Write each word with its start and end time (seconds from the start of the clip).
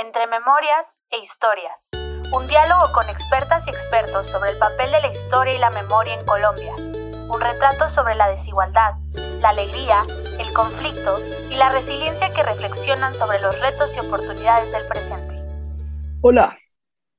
Entre 0.00 0.28
Memorias 0.28 0.86
e 1.10 1.18
Historias. 1.24 1.74
Un 2.32 2.46
diálogo 2.46 2.84
con 2.94 3.02
expertas 3.10 3.66
y 3.66 3.70
expertos 3.70 4.30
sobre 4.30 4.52
el 4.52 4.58
papel 4.58 4.92
de 4.92 5.00
la 5.00 5.10
historia 5.10 5.56
y 5.56 5.58
la 5.58 5.70
memoria 5.70 6.14
en 6.14 6.24
Colombia. 6.24 6.72
Un 7.26 7.40
retrato 7.40 7.90
sobre 7.90 8.14
la 8.14 8.28
desigualdad, 8.28 8.92
la 9.42 9.48
alegría, 9.48 10.04
el 10.38 10.54
conflicto 10.54 11.18
y 11.50 11.56
la 11.56 11.72
resiliencia 11.72 12.30
que 12.30 12.44
reflexionan 12.44 13.12
sobre 13.14 13.40
los 13.40 13.60
retos 13.60 13.90
y 13.96 13.98
oportunidades 13.98 14.70
del 14.70 14.86
presente. 14.86 15.34
Hola, 16.20 16.56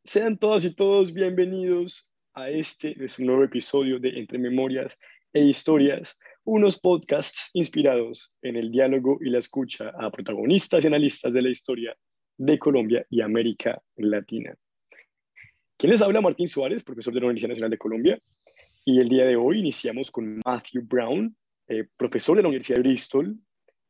sean 0.05 0.38
todas 0.38 0.64
y 0.64 0.73
todos 0.73 1.11
bienvenidos 1.11 2.16
a 2.34 2.50
este 2.50 2.96
nuestro 2.96 3.25
nuevo 3.25 3.43
episodio 3.43 4.00
de 4.00 4.18
Entre 4.18 4.38
Memorias 4.38 4.98
e 5.34 5.41
Historias, 5.41 6.18
unos 6.46 6.80
podcasts 6.80 7.50
inspirados 7.55 8.34
en 8.41 8.55
el 8.55 8.71
diálogo 8.71 9.18
y 9.20 9.32
la 9.32 9.39
escucha 9.39 9.91
a 10.00 10.09
protagonistas 10.09 10.82
y 10.82 10.88
analistas 10.88 11.34
de 11.34 11.41
la 11.41 11.50
historia 11.50 11.93
de 12.39 12.57
Colombia 12.57 13.05
y 13.09 13.21
América 13.21 13.81
Latina. 13.97 14.55
¿Quién 15.77 15.91
les 15.91 16.01
habla? 16.01 16.21
Martín 16.21 16.47
Suárez, 16.47 16.83
profesor 16.83 17.14
de 17.14 17.19
la 17.19 17.27
Universidad 17.27 17.50
Nacional 17.50 17.71
de 17.71 17.77
Colombia. 17.77 18.19
Y 18.86 19.00
el 19.00 19.09
día 19.09 19.25
de 19.25 19.36
hoy 19.36 19.59
iniciamos 19.59 20.09
con 20.09 20.39
Matthew 20.45 20.83
Brown, 20.83 21.36
eh, 21.67 21.86
profesor 21.97 22.37
de 22.37 22.43
la 22.43 22.47
Universidad 22.47 22.78
de 22.78 22.83
Bristol 22.83 23.37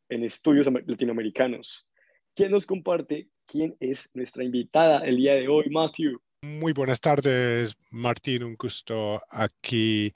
en 0.10 0.24
estudios 0.24 0.68
latinoamericanos, 0.86 1.88
quien 2.36 2.52
nos 2.52 2.66
comparte 2.66 3.30
quién 3.46 3.76
es 3.80 4.10
nuestra 4.16 4.44
invitada 4.44 5.06
el 5.06 5.18
día 5.18 5.36
de 5.36 5.48
hoy, 5.48 5.70
Matthew. 5.70 6.20
Muy 6.42 6.74
buenas 6.74 7.00
tardes, 7.00 7.76
Martín. 7.92 8.44
Un 8.44 8.56
gusto 8.56 9.22
aquí 9.30 10.12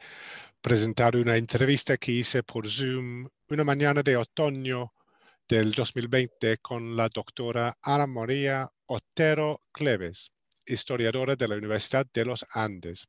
presentar 0.60 1.16
una 1.16 1.38
entrevista 1.38 1.98
que 1.98 2.14
hice 2.14 2.42
por 2.42 2.68
Zoom 2.68 3.28
una 3.50 3.64
mañana 3.64 4.02
de 4.02 4.18
otoño 4.18 4.92
del 5.48 5.72
2020 5.72 6.58
con 6.60 6.96
la 6.96 7.10
doctora 7.10 7.78
Ana 7.82 8.08
María 8.08 8.70
Otero 8.86 9.62
Cleves, 9.72 10.32
historiadora 10.66 11.36
de 11.36 11.48
la 11.48 11.56
Universidad 11.56 12.08
de 12.14 12.26
los 12.26 12.46
Andes, 12.54 13.08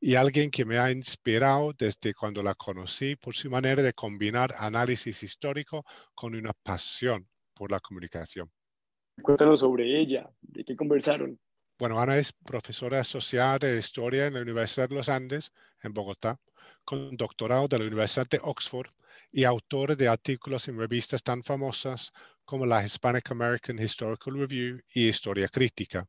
y 0.00 0.16
alguien 0.16 0.50
que 0.50 0.64
me 0.64 0.78
ha 0.78 0.90
inspirado 0.90 1.72
desde 1.72 2.14
cuando 2.14 2.42
la 2.42 2.54
conocí 2.54 3.14
por 3.16 3.34
su 3.34 3.48
manera 3.48 3.82
de 3.82 3.92
combinar 3.92 4.54
análisis 4.58 5.22
histórico 5.22 5.84
con 6.14 6.34
una 6.34 6.52
pasión 6.52 7.28
por 7.54 7.70
la 7.70 7.80
comunicación. 7.80 8.50
Cuéntanos 9.22 9.60
sobre 9.60 10.00
ella, 10.00 10.28
¿de 10.40 10.64
qué 10.64 10.76
conversaron? 10.76 11.38
Bueno, 11.78 12.00
Ana 12.00 12.18
es 12.18 12.32
profesora 12.32 13.00
asociada 13.00 13.58
de 13.58 13.78
historia 13.78 14.26
en 14.26 14.34
la 14.34 14.42
Universidad 14.42 14.88
de 14.88 14.96
los 14.96 15.08
Andes, 15.08 15.52
en 15.82 15.92
Bogotá, 15.92 16.40
con 16.84 17.16
doctorado 17.16 17.68
de 17.68 17.78
la 17.78 17.86
Universidad 17.86 18.26
de 18.28 18.40
Oxford 18.42 18.90
y 19.30 19.44
autor 19.44 19.96
de 19.96 20.08
artículos 20.08 20.68
en 20.68 20.78
revistas 20.78 21.22
tan 21.22 21.42
famosas 21.42 22.12
como 22.44 22.66
la 22.66 22.82
Hispanic 22.82 23.30
American 23.30 23.78
Historical 23.78 24.38
Review 24.38 24.80
y 24.94 25.08
Historia 25.08 25.48
Crítica. 25.48 26.06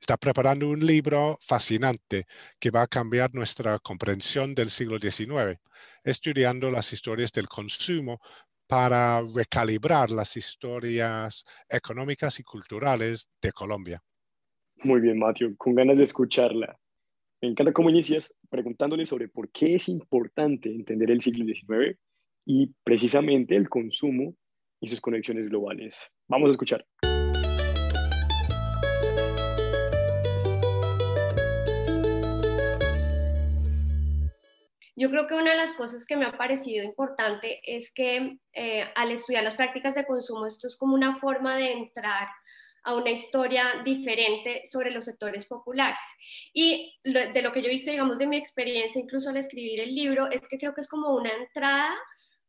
Está 0.00 0.16
preparando 0.16 0.68
un 0.68 0.84
libro 0.84 1.38
fascinante 1.40 2.26
que 2.58 2.70
va 2.70 2.82
a 2.82 2.86
cambiar 2.88 3.32
nuestra 3.34 3.78
comprensión 3.78 4.54
del 4.54 4.70
siglo 4.70 4.98
XIX, 4.98 5.60
estudiando 6.04 6.70
las 6.70 6.92
historias 6.92 7.32
del 7.32 7.48
consumo 7.48 8.20
para 8.66 9.22
recalibrar 9.34 10.10
las 10.10 10.36
historias 10.36 11.44
económicas 11.68 12.38
y 12.40 12.42
culturales 12.42 13.28
de 13.40 13.52
Colombia. 13.52 14.02
Muy 14.84 15.00
bien, 15.00 15.18
Matthew, 15.18 15.56
con 15.56 15.74
ganas 15.74 15.98
de 15.98 16.04
escucharla. 16.04 16.76
Me 17.40 17.48
encanta 17.48 17.72
cómo 17.72 17.90
inicias 17.90 18.34
preguntándole 18.48 19.04
sobre 19.04 19.28
por 19.28 19.50
qué 19.50 19.74
es 19.74 19.88
importante 19.88 20.68
entender 20.68 21.10
el 21.10 21.20
siglo 21.20 21.44
XIX 21.44 21.98
y 22.44 22.74
precisamente 22.84 23.56
el 23.56 23.68
consumo 23.68 24.34
y 24.80 24.88
sus 24.88 25.00
conexiones 25.00 25.48
globales. 25.48 26.02
Vamos 26.28 26.48
a 26.48 26.52
escuchar. 26.52 26.86
Yo 34.94 35.10
creo 35.10 35.26
que 35.26 35.34
una 35.34 35.52
de 35.52 35.56
las 35.56 35.74
cosas 35.74 36.04
que 36.06 36.16
me 36.16 36.26
ha 36.26 36.36
parecido 36.36 36.84
importante 36.84 37.60
es 37.64 37.92
que 37.92 38.38
eh, 38.52 38.84
al 38.94 39.10
estudiar 39.10 39.42
las 39.42 39.56
prácticas 39.56 39.94
de 39.94 40.06
consumo, 40.06 40.46
esto 40.46 40.68
es 40.68 40.76
como 40.76 40.94
una 40.94 41.16
forma 41.16 41.56
de 41.56 41.72
entrar 41.72 42.28
a 42.84 42.94
una 42.94 43.10
historia 43.10 43.82
diferente 43.84 44.62
sobre 44.66 44.90
los 44.90 45.04
sectores 45.04 45.46
populares. 45.46 46.04
Y 46.52 47.00
de 47.04 47.42
lo 47.42 47.52
que 47.52 47.62
yo 47.62 47.68
he 47.68 47.70
visto, 47.70 47.90
digamos, 47.90 48.18
de 48.18 48.26
mi 48.26 48.36
experiencia, 48.36 49.00
incluso 49.00 49.30
al 49.30 49.36
escribir 49.36 49.80
el 49.80 49.94
libro, 49.94 50.30
es 50.30 50.46
que 50.48 50.58
creo 50.58 50.74
que 50.74 50.82
es 50.82 50.88
como 50.88 51.14
una 51.14 51.30
entrada 51.30 51.94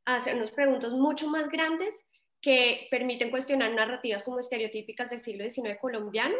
hacernos 0.05 0.51
preguntas 0.51 0.91
mucho 0.91 1.27
más 1.27 1.49
grandes 1.49 2.05
que 2.41 2.87
permiten 2.91 3.31
cuestionar 3.31 3.71
narrativas 3.71 4.23
como 4.23 4.39
estereotípicas 4.39 5.09
del 5.09 5.23
siglo 5.23 5.49
XIX 5.49 5.77
colombiano. 5.79 6.35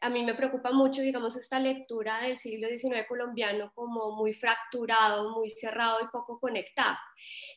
A 0.00 0.08
mí 0.08 0.22
me 0.24 0.34
preocupa 0.34 0.70
mucho, 0.70 1.02
digamos, 1.02 1.36
esta 1.36 1.58
lectura 1.58 2.22
del 2.22 2.38
siglo 2.38 2.68
XIX 2.68 3.06
colombiano 3.08 3.72
como 3.74 4.12
muy 4.12 4.32
fracturado, 4.32 5.30
muy 5.30 5.50
cerrado 5.50 5.98
y 6.02 6.08
poco 6.08 6.38
conectado. 6.38 6.96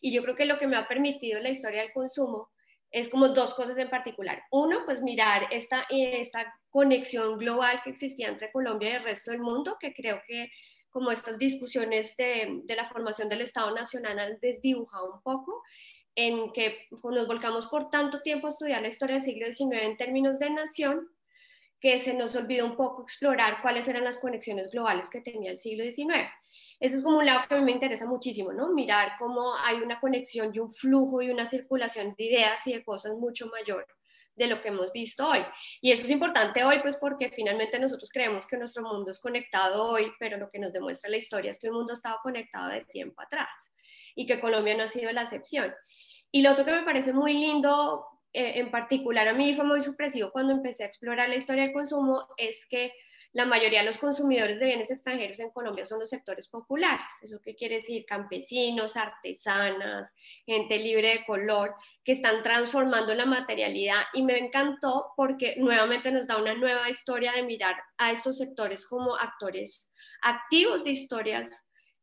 Y 0.02 0.12
yo 0.12 0.24
creo 0.24 0.36
que 0.36 0.46
lo 0.46 0.58
que 0.58 0.68
me 0.68 0.76
ha 0.76 0.88
permitido 0.88 1.40
la 1.40 1.52
historia 1.52 1.82
del 1.82 1.94
consumo 1.94 2.50
es 2.90 3.10
como 3.10 3.30
dos 3.30 3.54
cosas 3.54 3.78
en 3.78 3.90
particular. 3.90 4.44
Uno, 4.52 4.82
pues 4.86 5.02
mirar 5.02 5.48
esta, 5.52 5.86
esta 5.90 6.54
conexión 6.70 7.38
global 7.38 7.82
que 7.84 7.92
existía 7.92 8.28
entre 8.28 8.52
Colombia 8.52 8.90
y 8.90 8.94
el 8.94 9.04
resto 9.04 9.32
del 9.32 9.40
mundo, 9.40 9.78
que 9.80 9.94
creo 9.94 10.22
que 10.28 10.52
como 10.94 11.12
estas 11.12 11.40
discusiones 11.40 12.16
de, 12.18 12.64
la 12.68 12.88
formación 12.88 13.28
del 13.28 13.42
Estado 13.42 13.74
Nacional 13.74 14.20
han 14.20 14.40
desdibujado 14.40 15.12
un 15.12 15.22
poco, 15.24 15.64
en 16.16 16.54
que 16.54 16.88
nos 16.92 17.28
volcamos 17.28 17.66
por 17.66 17.90
tanto 17.90 18.22
tiempo 18.22 18.46
a 18.46 18.52
estudiar 18.52 18.84
la 18.84 18.90
historia 18.90 19.16
del 19.16 19.24
siglo 19.24 19.52
XIX 19.52 19.82
en 19.82 19.98
términos 19.98 20.38
de 20.38 20.52
nación, 20.52 21.10
que 21.80 21.98
se 21.98 22.14
nos 22.14 22.36
olvidó 22.36 22.66
un 22.66 22.78
poco 22.78 23.02
explorar 23.02 23.62
cuáles 23.64 23.88
eran 23.88 24.04
las 24.04 24.20
conexiones 24.20 24.70
globales 24.72 25.10
que 25.10 25.20
tenía 25.20 25.52
el 25.52 25.58
siglo 25.58 25.84
XIX. 25.84 26.30
Ese 26.80 26.96
es 26.96 27.04
como 27.04 27.18
un 27.18 27.26
lado 27.26 27.42
que 27.48 27.56
a 27.56 27.58
mí 27.58 27.66
me 27.66 27.72
interesa 27.72 28.06
muchísimo, 28.06 28.54
¿no? 28.54 28.72
Mirar 28.72 29.14
cómo 29.18 29.56
hay 29.58 29.78
una 29.78 30.00
conexión 30.00 30.52
y 30.54 30.60
un 30.60 30.72
flujo 30.72 31.24
y 31.24 31.32
una 31.32 31.46
circulación 31.46 32.14
de 32.16 32.24
ideas 32.26 32.66
y 32.68 32.74
de 32.74 32.86
cosas 32.86 33.18
mucho 33.18 33.48
mayor 33.48 33.88
de 34.36 34.48
lo 34.48 34.62
que 34.62 34.70
hemos 34.70 34.92
visto 34.92 35.28
hoy. 35.28 35.40
Y 35.82 35.92
eso 35.92 36.06
es 36.06 36.12
importante 36.12 36.64
hoy, 36.64 36.80
pues 36.80 36.96
porque 36.96 37.30
finalmente 37.30 37.80
nosotros 37.80 38.10
creemos 38.12 38.48
que 38.48 38.58
nuestro 38.58 38.84
mundo 38.84 39.12
es 39.12 39.20
conectado 39.20 39.86
hoy, 39.90 40.12
pero 40.20 40.38
lo 40.38 40.50
que 40.50 40.60
nos 40.60 40.74
demuestra 40.74 41.10
la 41.10 41.18
historia 41.18 41.52
es 41.52 41.60
que 41.60 41.68
el 41.68 41.74
mundo 41.74 41.94
ha 41.94 41.96
estado 41.96 42.20
conectado 42.24 42.70
de 42.70 42.86
tiempo 42.86 43.22
atrás 43.22 43.74
y 44.16 44.26
que 44.26 44.40
Colombia 44.40 44.76
no 44.76 44.84
ha 44.84 44.88
sido 44.88 45.12
la 45.12 45.24
excepción. 45.24 45.74
Y 46.32 46.42
lo 46.42 46.52
otro 46.52 46.66
que 46.66 46.72
me 46.72 46.84
parece 46.84 47.14
muy 47.14 47.34
lindo, 47.34 48.06
eh, 48.32 48.54
en 48.56 48.72
particular 48.72 49.28
a 49.28 49.34
mí 49.34 49.54
fue 49.54 49.66
muy 49.66 49.82
supresivo 49.82 50.32
cuando 50.32 50.54
empecé 50.54 50.84
a 50.84 50.88
explorar 50.88 51.30
la 51.30 51.36
historia 51.36 51.64
del 51.64 51.74
consumo, 51.74 52.28
es 52.38 52.66
que 52.68 52.94
la 53.34 53.46
mayoría 53.46 53.80
de 53.80 53.88
los 53.88 53.98
consumidores 53.98 54.60
de 54.60 54.68
bienes 54.68 54.92
extranjeros 54.92 55.40
en 55.40 55.50
Colombia 55.50 55.88
son 55.88 56.00
los 56.00 56.10
sectores 56.10 56.48
populares. 56.48 57.08
¿Eso 57.24 57.42
qué 57.44 57.56
quiere 57.56 57.78
decir? 57.78 58.06
Campesinos, 58.06 58.96
artesanas, 58.96 60.14
gente 60.46 60.78
libre 60.78 61.10
de 61.10 61.26
color, 61.26 61.74
que 62.04 62.12
están 62.12 62.44
transformando 62.44 63.16
la 63.16 63.26
materialidad. 63.26 64.04
Y 64.14 64.22
me 64.22 64.38
encantó 64.38 65.14
porque 65.18 65.56
nuevamente 65.58 66.12
nos 66.12 66.28
da 66.28 66.38
una 66.38 66.54
nueva 66.54 66.92
historia 66.92 67.32
de 67.32 67.42
mirar 67.42 67.76
a 67.98 68.12
estos 68.12 68.38
sectores 68.38 68.86
como 68.86 69.16
actores 69.16 69.92
activos 70.22 70.84
de 70.84 70.92
historias 70.92 71.50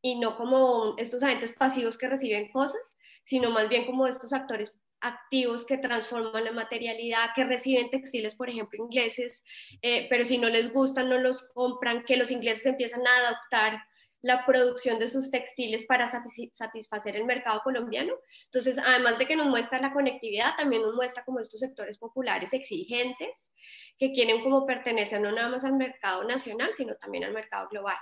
y 0.03 0.19
no 0.19 0.37
como 0.37 0.97
estos 0.99 1.23
agentes 1.23 1.53
pasivos 1.53 1.97
que 1.97 2.09
reciben 2.09 2.51
cosas, 2.51 2.97
sino 3.25 3.51
más 3.51 3.69
bien 3.69 3.87
como 3.87 4.09
estos 4.09 4.33
actores 4.33 4.81
activos 5.01 5.65
que 5.67 5.79
transforman 5.79 6.45
la 6.45 6.53
materialidad, 6.53 7.31
que 7.35 7.45
reciben 7.45 7.91
textiles, 7.91 8.35
por 8.35 8.49
ejemplo, 8.51 8.85
ingleses, 8.85 9.45
eh, 9.83 10.07
pero 10.11 10.25
si 10.25 10.39
no 10.39 10.49
les 10.49 10.73
gustan, 10.73 11.09
no 11.09 11.19
los 11.19 11.51
compran, 11.53 12.05
que 12.05 12.17
los 12.17 12.31
ingleses 12.31 12.67
empiezan 12.67 13.07
a 13.07 13.29
adoptar 13.29 13.83
la 14.23 14.45
producción 14.45 14.99
de 14.99 15.09
sus 15.09 15.31
textiles 15.31 15.85
para 15.85 16.09
satisfacer 16.09 17.17
el 17.17 17.25
mercado 17.25 17.63
colombiano. 17.65 18.13
Entonces, 18.45 18.79
además 18.79 19.19
de 19.19 19.27
que 19.27 19.37
nos 19.37 19.47
muestra 19.47 19.81
la 19.81 19.93
conectividad, 19.93 20.57
también 20.57 20.83
nos 20.83 20.95
muestra 20.95 21.25
como 21.25 21.41
estos 21.41 21.61
sectores 21.61 21.97
populares 21.97 22.53
exigentes 22.53 23.51
que 23.99 24.13
quieren 24.13 24.43
como 24.43 24.67
pertenecer 24.67 25.21
no 25.21 25.33
nada 25.33 25.49
más 25.49 25.65
al 25.65 25.75
mercado 25.75 26.25
nacional, 26.25 26.73
sino 26.75 26.97
también 26.97 27.25
al 27.25 27.33
mercado 27.33 27.69
global. 27.69 27.97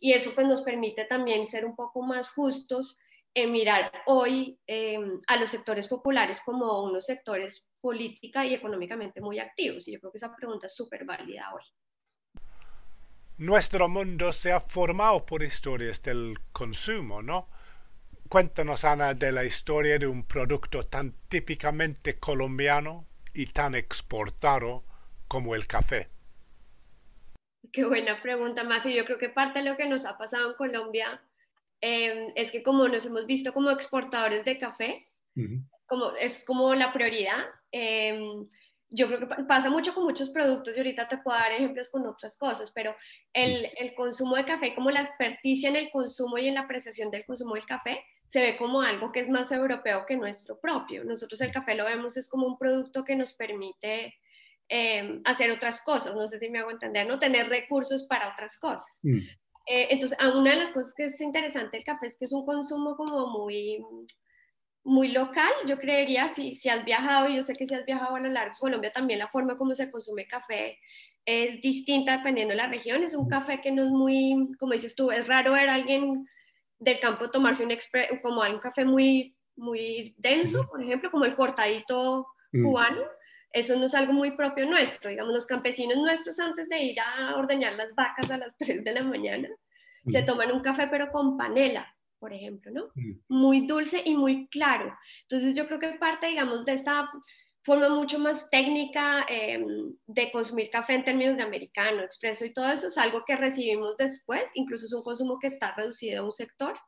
Y 0.00 0.12
eso 0.12 0.32
pues 0.34 0.46
nos 0.46 0.62
permite 0.62 1.04
también 1.04 1.46
ser 1.46 1.64
un 1.64 1.74
poco 1.74 2.02
más 2.02 2.30
justos 2.30 2.98
en 3.34 3.52
mirar 3.52 3.92
hoy 4.06 4.58
em, 4.66 5.20
a 5.26 5.36
los 5.36 5.50
sectores 5.50 5.88
populares 5.88 6.40
como 6.44 6.82
unos 6.82 7.06
sectores 7.06 7.68
política 7.80 8.44
y 8.44 8.54
económicamente 8.54 9.20
muy 9.20 9.38
activos. 9.38 9.88
Y 9.88 9.92
yo 9.92 10.00
creo 10.00 10.12
que 10.12 10.18
esa 10.18 10.34
pregunta 10.34 10.66
es 10.66 10.74
súper 10.74 11.04
válida 11.04 11.52
hoy. 11.54 11.62
Nuestro 13.38 13.88
mundo 13.88 14.32
se 14.32 14.52
ha 14.52 14.60
formado 14.60 15.24
por 15.24 15.42
historias 15.42 16.02
del 16.02 16.38
consumo, 16.52 17.22
¿no? 17.22 17.48
Cuéntanos, 18.28 18.84
Ana, 18.84 19.14
de 19.14 19.32
la 19.32 19.44
historia 19.44 19.98
de 19.98 20.06
un 20.06 20.24
producto 20.24 20.86
tan 20.86 21.12
típicamente 21.28 22.18
colombiano 22.18 23.06
y 23.34 23.46
tan 23.46 23.74
exportado 23.74 24.84
como 25.26 25.54
el 25.54 25.66
café. 25.66 26.08
Qué 27.72 27.84
buena 27.84 28.20
pregunta, 28.22 28.64
Matthew. 28.64 28.92
Yo 28.92 29.04
creo 29.04 29.18
que 29.18 29.28
parte 29.28 29.60
de 29.60 29.70
lo 29.70 29.76
que 29.76 29.88
nos 29.88 30.04
ha 30.04 30.18
pasado 30.18 30.50
en 30.50 30.56
Colombia 30.56 31.22
Em, 31.84 32.28
es 32.36 32.52
que 32.52 32.62
como 32.62 32.86
nos 32.86 33.04
hemos 33.06 33.26
visto 33.26 33.52
como 33.52 33.70
exportadores 33.72 34.44
de 34.44 34.56
café, 34.56 35.08
como, 35.86 36.12
es 36.14 36.44
como 36.44 36.74
la 36.76 36.92
prioridad, 36.92 37.44
em, 37.72 38.46
yo 38.88 39.08
creo 39.08 39.18
que 39.20 39.26
pasa 39.48 39.68
mucho 39.68 39.92
con 39.92 40.04
muchos 40.04 40.30
productos 40.30 40.76
y 40.76 40.78
ahorita 40.78 41.08
te 41.08 41.18
puedo 41.18 41.36
dar 41.36 41.50
ejemplos 41.50 41.90
con 41.90 42.06
otras 42.06 42.38
cosas, 42.38 42.70
pero 42.72 42.94
el, 43.32 43.68
el, 43.76 43.94
consumo 43.94 44.36
de 44.36 44.44
café, 44.44 44.74
como 44.74 44.92
la 44.92 45.00
experticia 45.00 45.70
en 45.70 45.76
el 45.76 45.90
consumo 45.90 46.38
y 46.38 46.46
en 46.46 46.54
la 46.54 46.60
apreciación 46.60 47.10
del 47.10 47.24
consumo 47.24 47.54
del 47.54 47.66
café, 47.66 48.04
se 48.28 48.40
ve 48.40 48.56
como 48.56 48.82
algo 48.82 49.10
que 49.10 49.20
es 49.20 49.28
más 49.28 49.50
europeo 49.50 50.06
que 50.06 50.16
nuestro 50.16 50.60
propio. 50.60 51.02
Nosotros 51.04 51.40
el 51.40 51.50
café 51.50 51.74
lo 51.74 51.84
vemos 51.84 52.16
es 52.16 52.28
como 52.28 52.46
un 52.46 52.58
producto 52.58 53.02
que 53.02 53.16
nos 53.16 53.32
permite 53.32 54.14
eh, 54.68 55.20
hacer 55.24 55.50
otras 55.50 55.82
cosas, 55.82 56.14
no 56.14 56.26
sé 56.26 56.38
si 56.38 56.48
me 56.48 56.60
hago 56.60 56.70
entender, 56.70 57.06
no 57.06 57.18
tener 57.18 57.48
recursos 57.48 58.04
para 58.04 58.32
otras 58.32 58.58
cosas. 58.58 58.86
Mm. 59.02 59.18
Eh, 59.66 59.88
entonces, 59.90 60.18
una 60.34 60.50
de 60.50 60.56
las 60.56 60.72
cosas 60.72 60.94
que 60.94 61.04
es 61.06 61.20
interesante 61.20 61.76
del 61.76 61.84
café 61.84 62.06
es 62.06 62.18
que 62.18 62.24
es 62.24 62.32
un 62.32 62.44
consumo 62.44 62.96
como 62.96 63.26
muy 63.28 63.84
muy 64.84 65.08
local, 65.08 65.52
yo 65.66 65.78
creería, 65.78 66.28
si, 66.28 66.54
si 66.54 66.68
has 66.68 66.84
viajado, 66.84 67.28
y 67.28 67.36
yo 67.36 67.42
sé 67.42 67.54
que 67.54 67.66
si 67.66 67.74
has 67.74 67.84
viajado 67.84 68.16
a 68.16 68.20
lo 68.20 68.28
largo 68.28 68.54
de 68.54 68.58
Colombia, 68.58 68.92
también 68.92 69.18
la 69.18 69.28
forma 69.28 69.56
como 69.56 69.74
se 69.74 69.90
consume 69.90 70.26
café 70.26 70.78
es 71.24 71.60
distinta 71.60 72.16
dependiendo 72.16 72.52
de 72.52 72.56
la 72.56 72.66
región. 72.66 73.02
Es 73.02 73.14
un 73.14 73.28
café 73.28 73.60
que 73.60 73.70
no 73.70 73.84
es 73.84 73.90
muy, 73.90 74.50
como 74.58 74.72
dices 74.72 74.96
tú, 74.96 75.10
es 75.10 75.28
raro 75.28 75.52
ver 75.52 75.68
a 75.68 75.74
alguien 75.74 76.26
del 76.78 76.98
campo 76.98 77.30
tomarse 77.30 77.64
un 77.64 77.72
como 78.22 78.42
un 78.42 78.58
café 78.58 78.84
muy, 78.84 79.36
muy 79.56 80.14
denso, 80.18 80.66
por 80.68 80.82
ejemplo, 80.82 81.10
como 81.10 81.24
el 81.24 81.34
cortadito 81.34 82.26
mm. 82.52 82.62
Eso 83.52 83.78
no 83.78 83.86
es 83.86 83.94
algo 83.94 84.12
muy 84.12 84.32
propio 84.32 84.66
nuestro. 84.66 85.10
Digamos, 85.10 85.34
los 85.34 85.46
campesinos 85.46 85.98
nuestros 85.98 86.38
antes 86.38 86.68
de 86.68 86.82
ir 86.82 87.00
a 87.00 87.36
ordeñar 87.36 87.74
las 87.74 87.94
vacas 87.94 88.30
a 88.30 88.38
las 88.38 88.56
3 88.58 88.84
de 88.84 88.92
la 88.92 89.02
mañana, 89.02 89.48
se 90.10 90.22
mm. 90.22 90.26
toman 90.26 90.52
un 90.52 90.62
café 90.62 90.88
pero 90.88 91.10
con 91.10 91.36
panela 91.36 91.86
por 92.22 92.32
ejemplo, 92.32 92.70
¿no? 92.70 92.84
Mm. 92.94 93.18
Muy 93.26 93.66
dulce 93.66 94.00
y 94.04 94.14
muy 94.14 94.46
claro. 94.46 94.96
Entonces 95.22 95.56
yo 95.56 95.66
creo 95.66 95.80
que 95.80 95.88
parte, 95.98 96.28
digamos, 96.28 96.64
de 96.64 96.74
esta 96.74 97.10
forma 97.64 97.88
mucho 97.88 98.20
más 98.20 98.48
técnica 98.48 99.26
em, 99.28 99.92
de 100.06 100.30
consumir 100.30 100.70
café 100.70 100.94
en 100.94 101.04
términos 101.04 101.36
de 101.36 101.42
americano, 101.42 102.00
expreso 102.02 102.44
y 102.44 102.52
todo 102.52 102.70
eso 102.70 102.86
es 102.86 102.96
algo 102.96 103.24
que 103.24 103.34
recibimos 103.34 103.96
después, 103.96 104.52
incluso 104.54 104.86
es 104.86 104.92
un 104.92 105.02
consumo 105.02 105.40
que 105.40 105.48
está 105.48 105.74
reducido 105.74 106.22
a 106.22 106.24
un 106.24 106.32
sector 106.32 106.78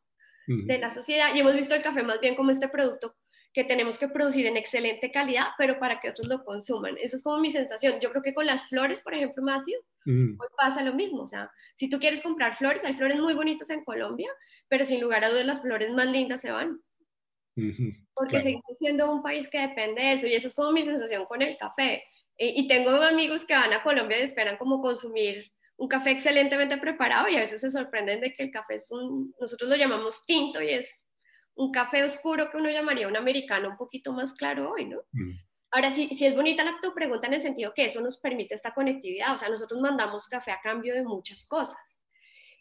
de 0.46 0.78
la 0.78 0.90
sociedad 0.90 1.34
y 1.34 1.40
hemos 1.40 1.54
visto 1.54 1.74
el 1.74 1.82
café 1.82 2.02
más 2.02 2.20
bien 2.20 2.34
como 2.34 2.50
este 2.50 2.68
producto 2.68 3.16
que 3.54 3.62
tenemos 3.62 3.98
que 3.98 4.08
producir 4.08 4.46
en 4.46 4.56
excelente 4.56 5.12
calidad, 5.12 5.46
pero 5.56 5.78
para 5.78 6.00
que 6.00 6.10
otros 6.10 6.26
lo 6.26 6.44
consuman. 6.44 6.96
Esa 7.00 7.16
es 7.16 7.22
como 7.22 7.38
mi 7.38 7.52
sensación. 7.52 8.00
Yo 8.00 8.10
creo 8.10 8.20
que 8.20 8.34
con 8.34 8.46
las 8.46 8.68
flores, 8.68 9.00
por 9.00 9.14
ejemplo, 9.14 9.44
Matthew, 9.44 9.78
hoy 10.06 10.48
pasa 10.58 10.82
lo 10.82 10.92
mismo. 10.92 11.22
O 11.22 11.26
sea, 11.28 11.48
si 11.76 11.88
tú 11.88 12.00
quieres 12.00 12.20
comprar 12.20 12.56
flores, 12.56 12.84
hay 12.84 12.94
flores 12.94 13.16
muy 13.16 13.32
bonitas 13.32 13.70
en 13.70 13.84
Colombia, 13.84 14.28
pero 14.68 14.84
sin 14.84 15.00
lugar 15.00 15.22
a 15.22 15.30
dudas 15.30 15.46
las 15.46 15.62
flores 15.62 15.92
más 15.92 16.08
lindas 16.08 16.40
se 16.40 16.50
van. 16.50 16.80
Porque 18.14 18.40
seguimos 18.40 18.76
siendo 18.76 19.12
un 19.12 19.22
país 19.22 19.48
que 19.48 19.60
depende 19.60 20.02
de 20.02 20.12
eso 20.14 20.26
y 20.26 20.34
esa 20.34 20.48
es 20.48 20.54
como 20.56 20.72
mi 20.72 20.82
sensación 20.82 21.24
con 21.26 21.40
el 21.40 21.56
café. 21.56 22.02
Y, 22.36 22.66
tengo 22.66 22.90
amigos 22.90 23.44
que 23.44 23.54
van 23.54 23.72
a 23.72 23.84
Colombia 23.84 24.18
y 24.18 24.22
esperan 24.22 24.56
como 24.56 24.82
consumir 24.82 25.48
un 25.76 25.86
café 25.86 26.10
excelentemente 26.10 26.76
preparado 26.78 27.28
y 27.28 27.36
a 27.36 27.40
veces 27.40 27.60
se 27.60 27.70
sorprenden 27.70 28.20
de 28.20 28.32
que 28.32 28.42
el 28.42 28.50
café 28.50 28.74
es 28.74 28.90
un, 28.90 29.32
nosotros 29.38 29.70
lo 29.70 29.76
llamamos 29.76 30.26
tinto 30.26 30.60
y 30.60 30.70
es 30.70 31.03
un 31.56 31.72
café 31.72 32.02
oscuro 32.02 32.50
que 32.50 32.56
uno 32.56 32.70
llamaría 32.70 33.08
un 33.08 33.16
americano 33.16 33.70
un 33.70 33.76
poquito 33.76 34.12
más 34.12 34.34
claro 34.34 34.72
hoy, 34.72 34.86
¿no? 34.86 35.00
Ahora, 35.70 35.90
sí, 35.90 36.08
si 36.16 36.24
es 36.24 36.34
bonita 36.34 36.64
la, 36.64 36.78
tu 36.80 36.94
pregunta 36.94 37.26
en 37.26 37.34
el 37.34 37.40
sentido 37.40 37.74
que 37.74 37.84
eso 37.84 38.00
nos 38.00 38.18
permite 38.18 38.54
esta 38.54 38.72
conectividad, 38.74 39.32
o 39.34 39.36
sea, 39.36 39.48
nosotros 39.48 39.80
mandamos 39.80 40.28
café 40.28 40.52
a 40.52 40.60
cambio 40.60 40.94
de 40.94 41.02
muchas 41.02 41.46
cosas. 41.46 42.00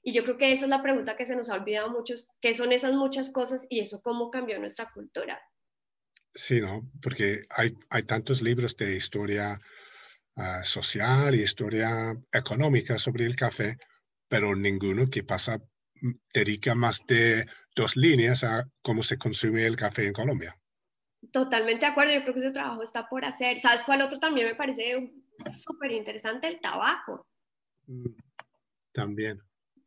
Y 0.02 0.12
yo 0.12 0.24
creo 0.24 0.38
que 0.38 0.52
esa 0.52 0.66
es 0.66 0.70
la 0.70 0.82
pregunta 0.82 1.16
que 1.16 1.26
se 1.26 1.36
nos 1.36 1.50
ha 1.50 1.56
olvidado 1.56 1.90
muchos, 1.90 2.32
¿qué 2.42 2.54
son 2.54 2.72
esas 2.72 2.94
muchas 2.94 3.30
cosas 3.30 3.66
y 3.70 3.80
eso 3.80 4.02
cómo 4.02 4.32
cambió 4.32 4.60
nuestra 4.60 4.92
cultura? 4.92 5.40
Sí, 6.36 6.60
¿no? 6.60 6.90
Porque 7.02 7.46
hay, 7.50 7.74
hay 7.90 8.04
tantos 8.04 8.42
libros 8.42 8.76
de 8.76 8.96
historia 8.96 9.60
ah, 10.36 10.64
social 10.64 11.36
y 11.36 11.44
historia 11.44 12.16
económica 12.34 12.98
sobre 12.98 13.26
el 13.26 13.36
café, 13.36 13.78
pero 14.28 14.56
ninguno 14.56 15.10
que 15.10 15.24
pasa, 15.24 15.58
mm, 15.58 15.62
dedica 16.34 16.76
más 16.76 17.06
de 17.08 17.46
dos 17.76 17.96
líneas 17.96 18.44
a 18.44 18.66
cómo 18.82 19.02
se 19.02 19.18
consume 19.18 19.66
el 19.66 19.76
café 19.76 20.06
en 20.08 20.14
Colombia. 20.14 20.58
Totalmente 21.32 21.86
de 21.86 21.92
acuerdo, 21.92 22.14
yo 22.14 22.22
creo 22.24 22.34
que 22.34 22.40
ese 22.42 22.52
trabajo 22.52 22.84
está 22.84 23.08
por 23.08 23.24
hacer. 23.24 23.60
¿Sabes 23.60 23.84
cuál 23.84 24.02
otro 24.02 24.20
también 24.20 24.48
me 24.48 24.56
parece 24.56 25.14
súper 25.46 25.92
interesante? 25.92 26.48
El 26.48 26.60
tabaco. 26.60 27.26
Mm, 27.88 28.16
también 28.92 29.42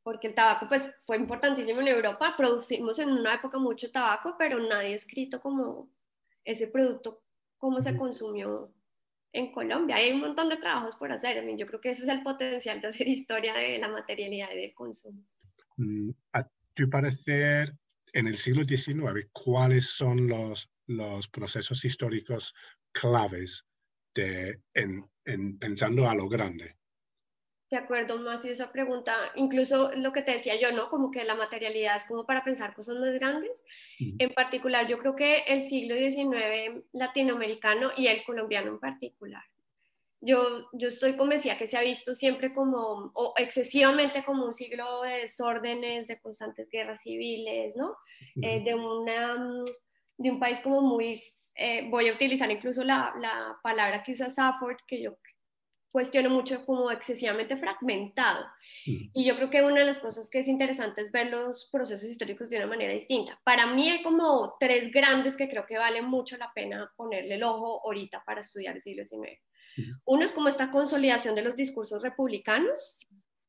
porque 0.06 0.28
el 0.28 0.34
tabaco 0.36 0.68
pues 0.68 0.94
fue 1.04 1.16
importantísimo 1.16 1.80
en 1.80 1.88
Europa, 1.88 2.32
producimos 2.36 2.96
en 3.00 3.10
una 3.10 3.34
época 3.34 3.58
mucho 3.58 3.90
tabaco, 3.90 4.36
pero 4.38 4.60
nadie 4.60 4.92
ha 4.92 4.94
escrito 4.94 5.40
como 5.40 5.90
ese 6.44 6.68
producto, 6.68 7.24
cómo 7.58 7.80
se 7.80 7.96
consumió 7.96 8.72
en 9.32 9.50
Colombia. 9.50 9.96
Hay 9.96 10.12
un 10.12 10.20
montón 10.20 10.48
de 10.48 10.58
trabajos 10.58 10.94
por 10.94 11.10
hacer, 11.10 11.44
yo 11.56 11.66
creo 11.66 11.80
que 11.80 11.90
ese 11.90 12.04
es 12.04 12.08
el 12.08 12.22
potencial 12.22 12.80
de 12.80 12.86
hacer 12.86 13.08
historia 13.08 13.52
de 13.54 13.78
la 13.78 13.88
materialidad 13.88 14.52
y 14.52 14.58
del 14.58 14.74
consumo. 14.74 15.24
Mm, 15.76 16.10
a 16.32 16.48
tu 16.74 16.88
parecer, 16.90 17.74
en 18.12 18.26
el 18.26 18.36
siglo 18.36 18.64
XIX, 18.64 19.28
¿cuáles 19.32 19.90
son 19.90 20.26
los, 20.28 20.70
los 20.86 21.28
procesos 21.28 21.84
históricos 21.84 22.54
claves 22.92 23.64
de, 24.14 24.60
en, 24.74 25.08
en 25.24 25.58
pensando 25.58 26.08
a 26.08 26.14
lo 26.14 26.28
grande? 26.28 26.76
De 27.68 27.76
acuerdo, 27.76 28.16
Macio, 28.18 28.52
esa 28.52 28.70
pregunta, 28.70 29.32
incluso 29.34 29.90
lo 29.96 30.12
que 30.12 30.22
te 30.22 30.32
decía 30.32 30.58
yo, 30.58 30.70
¿no? 30.70 30.88
Como 30.88 31.10
que 31.10 31.24
la 31.24 31.34
materialidad 31.34 31.96
es 31.96 32.04
como 32.04 32.24
para 32.24 32.44
pensar 32.44 32.74
cosas 32.74 32.96
más 32.96 33.12
grandes. 33.14 33.64
En 33.98 34.30
particular, 34.30 34.86
yo 34.86 34.98
creo 34.98 35.16
que 35.16 35.38
el 35.48 35.62
siglo 35.62 35.96
XIX 35.96 36.84
latinoamericano 36.92 37.90
y 37.96 38.06
el 38.06 38.22
colombiano 38.22 38.70
en 38.70 38.78
particular. 38.78 39.42
Yo, 40.26 40.68
yo 40.72 40.88
estoy 40.88 41.16
convencida 41.16 41.56
que 41.56 41.66
se 41.66 41.76
ha 41.76 41.82
visto 41.82 42.14
siempre 42.14 42.52
como, 42.52 43.12
o 43.14 43.34
excesivamente 43.36 44.24
como 44.24 44.44
un 44.44 44.54
siglo 44.54 45.02
de 45.02 45.20
desórdenes, 45.20 46.06
de 46.08 46.20
constantes 46.20 46.68
guerras 46.70 47.02
civiles, 47.02 47.74
¿no? 47.76 47.96
Eh, 48.42 48.62
de, 48.64 48.74
una, 48.74 49.36
de 50.16 50.30
un 50.30 50.40
país 50.40 50.60
como 50.60 50.80
muy, 50.80 51.22
eh, 51.54 51.88
voy 51.88 52.08
a 52.08 52.14
utilizar 52.14 52.50
incluso 52.50 52.82
la, 52.82 53.14
la 53.20 53.58
palabra 53.62 54.02
que 54.02 54.12
usa 54.12 54.28
Safford, 54.28 54.78
que 54.86 55.02
yo 55.02 55.16
cuestiono 55.96 56.28
mucho 56.28 56.62
como 56.66 56.90
excesivamente 56.90 57.56
fragmentado. 57.56 58.44
Mm. 58.84 59.10
Y 59.14 59.24
yo 59.24 59.34
creo 59.36 59.48
que 59.48 59.62
una 59.62 59.80
de 59.80 59.86
las 59.86 59.98
cosas 59.98 60.28
que 60.28 60.40
es 60.40 60.46
interesante 60.46 61.00
es 61.00 61.10
ver 61.10 61.30
los 61.30 61.70
procesos 61.72 62.10
históricos 62.10 62.50
de 62.50 62.58
una 62.58 62.66
manera 62.66 62.92
distinta. 62.92 63.40
Para 63.44 63.66
mí 63.68 63.88
hay 63.88 64.02
como 64.02 64.56
tres 64.60 64.92
grandes 64.92 65.38
que 65.38 65.48
creo 65.48 65.64
que 65.64 65.78
vale 65.78 66.02
mucho 66.02 66.36
la 66.36 66.52
pena 66.54 66.92
ponerle 66.96 67.36
el 67.36 67.44
ojo 67.44 67.80
ahorita 67.82 68.22
para 68.26 68.42
estudiar 68.42 68.76
el 68.76 68.82
siglo 68.82 69.06
XIX. 69.06 69.40
Uno 70.04 70.24
es 70.24 70.32
como 70.32 70.48
esta 70.48 70.70
consolidación 70.70 71.34
de 71.34 71.42
los 71.42 71.56
discursos 71.56 72.02
republicanos. 72.02 72.98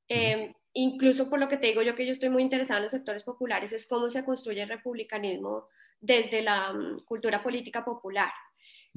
Em, 0.08 0.54
incluso 0.74 1.30
por 1.30 1.40
lo 1.40 1.48
que 1.48 1.58
te 1.58 1.68
digo 1.68 1.82
yo 1.82 1.96
que 1.96 2.06
yo 2.06 2.12
estoy 2.12 2.30
muy 2.30 2.42
interesada 2.42 2.78
en 2.80 2.84
los 2.84 2.92
sectores 2.92 3.24
populares, 3.24 3.74
es 3.74 3.88
cómo 3.88 4.10
se 4.10 4.24
construye 4.24 4.62
el 4.62 4.70
republicanismo 4.70 5.68
desde 6.00 6.42
la 6.42 6.72
um, 6.72 7.04
cultura 7.04 7.42
política 7.42 7.84
popular. 7.84 8.32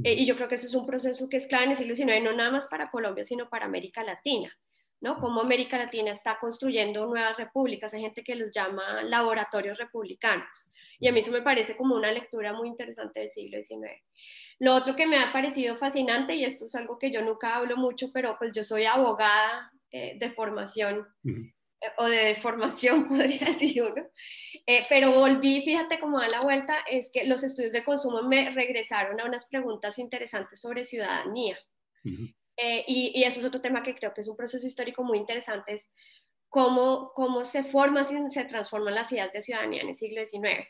Eh, 0.04 0.14
y 0.14 0.26
yo 0.26 0.36
creo 0.36 0.48
que 0.48 0.54
eso 0.54 0.66
es 0.66 0.74
un 0.74 0.86
proceso 0.86 1.28
que 1.28 1.36
es 1.38 1.46
clave 1.46 1.64
en 1.64 1.70
el 1.70 1.76
siglo 1.76 1.94
XIX, 1.94 2.22
no 2.22 2.32
nada 2.32 2.50
más 2.50 2.66
para 2.68 2.90
Colombia, 2.90 3.24
sino 3.24 3.48
para 3.48 3.66
América 3.66 4.04
Latina. 4.04 4.56
¿no? 5.00 5.18
Cómo 5.18 5.40
América 5.40 5.78
Latina 5.78 6.10
está 6.10 6.38
construyendo 6.38 7.06
nuevas 7.06 7.36
repúblicas, 7.36 7.92
hay 7.94 8.02
gente 8.02 8.22
que 8.22 8.34
los 8.34 8.50
llama 8.50 9.02
laboratorios 9.02 9.78
republicanos. 9.78 10.70
Y 11.00 11.08
a 11.08 11.12
mí 11.12 11.20
eso 11.20 11.32
me 11.32 11.42
parece 11.42 11.76
como 11.76 11.94
una 11.94 12.12
lectura 12.12 12.52
muy 12.52 12.68
interesante 12.68 13.20
del 13.20 13.30
siglo 13.30 13.62
XIX. 13.62 14.02
Lo 14.58 14.74
otro 14.74 14.94
que 14.94 15.06
me 15.06 15.16
ha 15.16 15.32
parecido 15.32 15.76
fascinante, 15.78 16.34
y 16.34 16.44
esto 16.44 16.66
es 16.66 16.74
algo 16.74 16.98
que 16.98 17.10
yo 17.10 17.22
nunca 17.22 17.56
hablo 17.56 17.78
mucho, 17.78 18.12
pero 18.12 18.36
pues 18.38 18.52
yo 18.52 18.62
soy 18.62 18.84
abogada 18.84 19.72
eh, 19.90 20.18
de 20.18 20.30
formación, 20.32 21.08
o 21.96 22.04
de 22.04 22.36
formación, 22.36 23.08
podría 23.08 23.46
decir 23.46 23.82
uno. 23.82 24.06
Eh, 24.66 24.84
pero 24.90 25.12
volví, 25.12 25.62
fíjate 25.62 25.98
cómo 25.98 26.20
da 26.20 26.28
la 26.28 26.42
vuelta, 26.42 26.76
es 26.90 27.10
que 27.10 27.24
los 27.24 27.42
estudios 27.42 27.72
de 27.72 27.82
consumo 27.82 28.22
me 28.22 28.50
regresaron 28.50 29.18
a 29.18 29.24
unas 29.24 29.46
preguntas 29.46 29.98
interesantes 29.98 30.60
sobre 30.60 30.84
ciudadanía. 30.84 31.58
Eh, 32.56 32.84
y, 32.86 33.12
y, 33.14 33.24
eso 33.24 33.40
es 33.40 33.46
otro 33.46 33.62
tema 33.62 33.82
que 33.82 33.94
creo 33.94 34.12
que 34.12 34.20
es 34.20 34.28
un 34.28 34.36
proceso 34.36 34.66
histórico 34.66 35.02
muy 35.02 35.16
interesante, 35.16 35.72
es 35.72 35.88
cómo, 36.50 37.12
cómo 37.14 37.46
se 37.46 37.64
forman 37.64 38.04
se 38.30 38.44
transforman 38.44 38.94
las 38.94 39.10
ideas 39.12 39.32
de 39.32 39.40
ciudadanía 39.40 39.80
en 39.80 39.88
el 39.88 39.94
siglo 39.94 40.24
XIX 40.26 40.68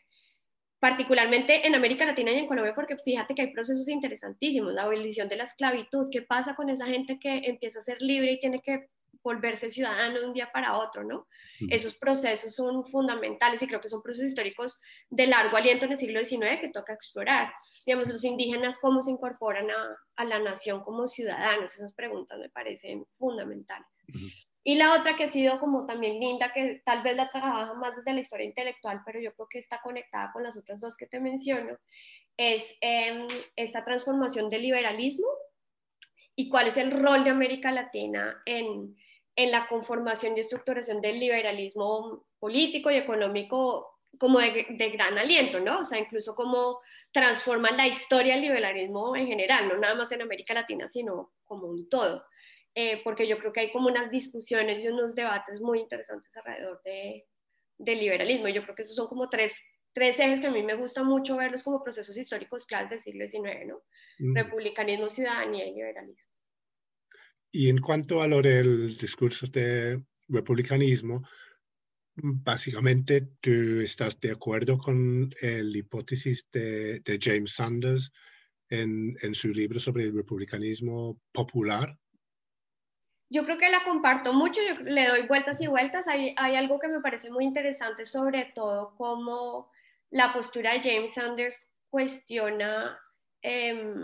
particularmente 0.81 1.67
en 1.67 1.75
América 1.75 2.07
Latina 2.07 2.33
y 2.33 2.39
en 2.39 2.47
Colombia, 2.47 2.75
porque 2.75 2.97
fíjate 2.97 3.35
que 3.35 3.43
hay 3.43 3.53
procesos 3.53 3.87
interesantísimos, 3.89 4.73
la 4.73 4.83
abolición 4.85 5.29
de 5.29 5.37
la 5.37 5.45
esclavitud, 5.45 6.09
qué 6.11 6.23
pasa 6.23 6.57
con 6.57 6.71
esa 6.71 6.87
gente 6.87 7.19
que 7.21 7.43
empieza 7.45 7.81
a 7.81 7.83
ser 7.83 8.01
libre 8.01 8.33
y 8.33 8.41
tiene 8.41 8.61
que 8.61 8.89
volverse 9.23 9.69
ciudadano 9.69 10.19
de 10.19 10.27
un 10.27 10.33
día 10.33 10.51
para 10.51 10.79
otro, 10.79 11.05
¿no? 11.05 11.27
Esos 11.69 11.95
procesos 11.99 12.55
son 12.55 12.87
fundamentales 12.87 13.61
y 13.61 13.67
creo 13.67 13.83
que 13.83 13.91
son 13.91 14.03
procesos 14.03 14.29
históricos 14.29 14.81
de 15.11 15.27
largo 15.27 15.59
aliento 15.59 15.85
en 15.85 15.91
el 15.91 15.99
siglo 15.99 16.25
XIX 16.25 16.59
que 16.59 16.71
toca 16.71 16.95
explorar. 16.95 17.53
Digamos, 17.85 18.09
los 18.09 18.25
indígenas, 18.25 18.79
cómo 18.81 19.03
se 19.03 19.11
incorporan 19.11 19.71
a, 19.71 19.97
a 20.17 20.25
la 20.25 20.39
nación 20.39 20.83
como 20.83 21.07
ciudadanos, 21.07 21.75
esas 21.75 21.93
preguntas 21.93 22.39
me 22.39 22.49
parecen 22.49 23.05
fundamentales. 23.19 23.87
Y 24.63 24.75
la 24.75 24.95
otra 24.95 25.17
que 25.17 25.25
ha 25.25 25.27
sido 25.27 25.59
como 25.59 25.87
también 25.87 26.21
linda, 26.21 26.53
que 26.53 26.83
tal 26.85 27.03
vez 27.03 27.17
la 27.17 27.31
trabaja 27.31 27.73
más 27.75 27.97
desde 27.97 28.13
la 28.13 28.21
historia 28.21 28.47
intelectual, 28.47 29.01
pero 29.07 29.21
yo 29.21 29.33
creo 29.35 29.49
que 29.49 29.59
está 29.59 29.81
conectada 29.83 30.31
con 30.33 30.43
las 30.43 30.57
otras 30.57 30.81
dos 30.81 30.97
que 30.97 31.07
te 31.07 31.19
menciono, 31.19 31.79
es 32.37 32.77
em, 32.81 33.27
esta 33.57 33.85
transformación 33.85 34.51
del 34.51 34.63
liberalismo 34.63 35.29
y 36.37 36.49
cuál 36.49 36.69
es 36.69 36.77
el 36.77 36.91
rol 36.91 37.25
de 37.25 37.31
América 37.31 37.73
Latina 37.73 38.43
en, 38.45 38.97
en 39.37 39.51
la 39.51 39.67
conformación 39.67 40.37
y 40.37 40.41
estructuración 40.41 41.01
del 41.01 41.19
liberalismo 41.21 42.25
político 42.39 42.91
y 42.91 42.97
económico 42.97 44.01
como 44.19 44.39
de, 44.39 44.91
gran 44.93 45.19
aliento, 45.19 45.61
¿no? 45.61 45.81
O 45.81 45.85
sea, 45.85 45.99
incluso 45.99 46.35
cómo 46.35 46.81
transforman 47.13 47.77
la 47.77 47.87
historia 47.87 48.35
del 48.35 48.43
liberalismo 48.43 49.17
en 49.17 49.27
general, 49.27 49.69
no 49.69 49.77
nada 49.79 49.95
más 49.95 50.11
en 50.13 50.23
América 50.23 50.55
Latina, 50.55 50.89
sino 50.89 51.33
como 51.45 51.67
un 51.67 51.89
todo. 51.89 52.25
Eh, 52.75 53.01
porque 53.03 53.27
yo 53.27 53.39
creo 53.39 53.53
que 53.53 53.61
hay 53.61 53.73
como 53.73 53.89
unas 53.89 54.11
discusiones 54.11 54.83
y 54.83 54.89
unos 54.89 55.15
debates 55.15 55.61
muy 55.61 55.81
interesantes 55.81 56.31
alrededor 56.37 56.81
de, 56.85 57.27
del 57.79 57.99
liberalismo. 57.99 58.49
Yo 58.49 58.63
creo 58.63 58.75
que 58.75 58.83
esos 58.83 58.95
son 58.95 59.09
como 59.09 59.29
tres, 59.29 59.61
tres 59.93 60.21
ejes 60.21 60.41
que 60.41 60.47
a 60.47 60.53
mí 60.53 60.63
me 60.63 60.75
gusta 60.75 61.03
mucho 61.03 61.37
verlos 61.37 61.65
como 61.65 61.83
procesos 61.83 62.17
históricos 62.17 62.67
claves 62.67 62.91
del 62.91 63.01
siglo 63.01 63.29
XIX, 63.29 63.67
¿no? 63.67 63.83
Mm. 64.21 64.37
Republicanismo, 64.37 65.11
ciudadanía 65.11 65.67
y 65.67 65.75
liberalismo. 65.75 66.31
Y 67.53 67.69
en 67.69 67.79
cuanto 67.79 68.23
a 68.23 68.29
lo 68.29 68.41
del 68.41 68.97
discurso 68.97 69.47
de 69.49 70.01
republicanismo, 70.29 71.23
básicamente 72.15 73.29
tú 73.41 73.81
estás 73.81 74.21
de 74.21 74.31
acuerdo 74.31 74.79
con 74.79 75.35
la 75.41 75.79
hipótesis 75.79 76.47
de, 76.53 77.01
de 77.01 77.19
James 77.21 77.55
Sanders 77.55 78.13
en, 78.69 79.17
en, 79.23 79.35
su 79.35 79.49
libro 79.49 79.81
sobre 79.81 80.05
el 80.05 80.15
republicanismo 80.15 81.21
popular. 81.33 81.99
Yo 83.31 83.45
creo 83.45 83.59
que 83.59 83.71
la 83.71 83.85
comparto 83.85 84.33
mucho, 84.33 84.61
yo 84.61 84.75
le 84.83 85.07
doy 85.07 85.23
vueltas 85.29 85.61
y 85.61 85.69
vueltas. 85.69 86.09
Hay, 86.09 86.35
hay 86.37 86.57
algo 86.57 86.79
que 86.79 86.89
me 86.89 87.01
parece 87.01 87.31
muy 87.31 87.45
interesante, 87.45 88.05
sobre 88.05 88.47
todo 88.55 88.95
cómo 88.97 89.71
la 90.11 90.33
postura 90.33 90.73
de 90.73 90.83
James 90.83 91.15
Sanders 91.15 91.73
cuestiona 91.89 92.99
eh, 93.43 93.95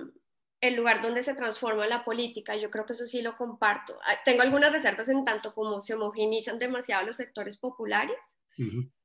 el 0.61 0.75
lugar 0.75 1.03
donde 1.03 1.23
se 1.23 1.35
transforma 1.35 1.87
la 1.87 2.05
política, 2.05 2.57
yo 2.57 2.71
creo 2.71 2.87
que 2.87 2.95
eso 2.95 3.07
sí 3.07 3.23
lo 3.23 3.37
comparto. 3.37 3.99
Ah, 4.05 4.19
tengo 4.25 4.43
algunas 4.43 4.73
reservas 4.73 5.09
en 5.09 5.25
tanto 5.25 5.55
como 5.55 5.81
se 5.81 5.95
homogenizan 5.95 6.59
demasiado 6.59 7.05
los 7.05 7.17
sectores 7.17 7.59
populares, 7.59 8.37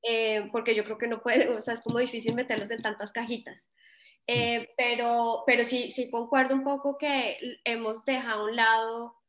eh, 0.03 0.47
porque 0.51 0.75
yo 0.75 0.85
creo 0.85 0.97
que 0.97 1.07
no 1.07 1.21
puede, 1.21 1.49
o 1.49 1.61
sea, 1.61 1.73
es 1.73 1.81
como 1.81 1.99
difícil 1.99 2.35
meterlos 2.35 2.71
en 2.71 2.81
tantas 2.81 3.11
cajitas. 3.11 3.67
Eh, 4.27 4.69
pero, 4.77 5.43
pero 5.45 5.65
sí, 5.65 5.91
sí 5.91 6.09
concuerdo 6.09 6.55
un 6.55 6.63
poco 6.63 6.97
que 6.97 7.59
hemos 7.65 8.05
dejado 8.05 8.41
a 8.41 8.45
un 8.45 8.55
lado 8.55 9.20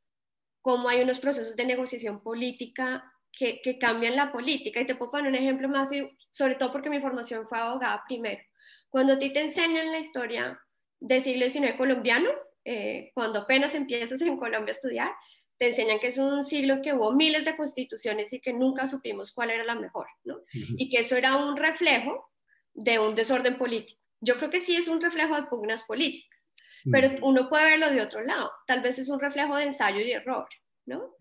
cómo 0.63 0.89
hay 0.89 1.03
unos 1.03 1.21
procesos 1.21 1.57
de 1.57 1.67
negociación 1.67 2.23
política 2.23 3.05
que, 3.31 3.61
que 3.61 3.79
cambian 3.79 4.17
la 4.17 4.33
política. 4.33 4.81
Y 4.81 4.87
te 4.87 4.95
puedo 4.95 5.11
poner 5.11 5.31
un 5.31 5.37
ejemplo 5.37 5.69
más, 5.69 5.89
sobre 6.31 6.55
todo 6.55 6.73
porque 6.73 6.91
mi 6.91 7.01
formación 7.01 7.47
fue 7.49 7.59
abogada 7.59 8.03
primero. 8.07 8.41
Cuando 8.89 9.15
a 9.15 9.19
ti 9.19 9.33
te 9.33 9.41
enseñan 9.41 9.91
la 9.91 9.99
historia 9.99 10.59
del 11.01 11.23
siglo 11.23 11.49
XIX 11.49 11.75
colombiano, 11.77 12.31
eh, 12.65 13.11
cuando 13.15 13.41
apenas 13.41 13.75
empiezas 13.75 14.23
en 14.23 14.37
Colombia 14.37 14.73
a 14.73 14.77
estudiar, 14.77 15.11
te 15.59 15.69
enseñan 15.69 15.99
que 15.99 16.09
es 16.09 16.19
un 16.19 16.45
siglo 16.45 16.83
que 16.83 16.93
hubo 16.93 17.13
miles 17.13 17.45
de 17.45 17.57
constituciones 17.57 18.33
y 18.33 18.41
que 18.41 18.53
nunca 18.53 18.87
supimos 18.87 19.33
cuál 19.33 19.51
era 19.51 19.65
la 19.65 19.75
mejor, 19.75 20.07
¿no? 20.25 20.41
Y 20.53 20.91
que 20.91 21.01
eso 21.01 21.17
era 21.17 21.37
un 21.37 21.57
reflejo 21.57 22.31
de 22.75 22.99
un 22.99 23.15
desorden 23.15 23.57
político. 23.57 24.01
Yo 24.21 24.37
creo 24.37 24.51
que 24.51 24.61
sí 24.61 24.77
es 24.77 24.89
un 24.89 25.01
reflejo 25.01 25.37
de 25.37 25.45
pugnas 25.45 25.85
políticas, 25.85 26.32
pero 26.91 27.11
uno 27.23 27.49
puede 27.49 27.65
verlo 27.65 27.91
de 27.91 28.01
otro 28.01 28.23
lado. 28.23 28.51
Tal 28.67 28.81
vez 28.81 28.99
es 28.99 29.09
un 29.09 29.21
reflejo 29.21 29.57
de 29.57 29.65
ensayo 29.65 30.01
y 30.01 30.13
error, 30.13 30.49
¿no? 30.87 31.15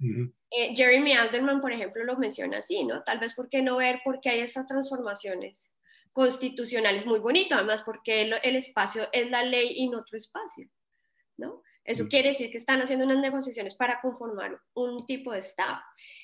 Eh, 0.49 0.73
Jeremy 0.75 1.13
Alderman, 1.13 1.61
por 1.61 1.71
ejemplo, 1.71 2.03
lo 2.03 2.17
menciona 2.17 2.57
así, 2.57 2.83
¿no? 2.83 3.03
Tal 3.03 3.19
vez, 3.19 3.33
¿por 3.33 3.49
qué 3.49 3.61
no 3.61 3.77
ver 3.77 4.01
por 4.03 4.19
qué 4.19 4.29
hay 4.29 4.39
estas 4.41 4.67
transformaciones 4.67 5.75
constitucional 6.13 6.97
es 6.97 7.05
muy 7.05 7.19
bonito, 7.19 7.55
además 7.55 7.83
porque 7.83 8.21
el, 8.21 8.55
espacio 8.55 9.07
es 9.11 9.29
la 9.29 9.43
ley 9.43 9.73
y 9.77 9.89
no 9.89 9.99
otro 9.99 10.17
espacio, 10.17 10.67
¿no? 11.37 11.61
Eso 11.83 12.05
mm. 12.05 12.07
quiere 12.07 12.29
decir 12.29 12.51
que 12.51 12.57
están 12.57 12.81
haciendo 12.81 13.05
unas 13.05 13.19
negociaciones 13.19 13.75
para 13.75 14.01
conformar 14.01 14.59
un 14.73 15.05
tipo 15.07 15.31
de 15.31 15.39
Estado. 15.39 15.79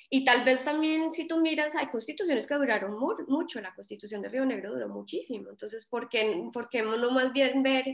Y 0.09 0.23
tal 0.23 0.45
vez 0.45 0.63
también, 0.63 1.11
si 1.11 1.27
tú 1.27 1.41
miras, 1.41 1.75
hay 1.75 1.87
constituciones 1.87 2.47
que 2.47 2.55
duraron 2.55 2.97
mucho, 3.27 3.59
la 3.59 3.73
constitución 3.73 4.21
de 4.21 4.29
Río 4.29 4.45
Negro 4.45 4.73
duró 4.73 4.87
muchísimo, 4.87 5.49
entonces, 5.49 5.85
¿por 5.85 6.09
qué, 6.09 6.49
¿por 6.53 6.69
qué 6.69 6.81
no 6.81 7.11
más 7.11 7.33
bien 7.33 7.63
ver 7.63 7.85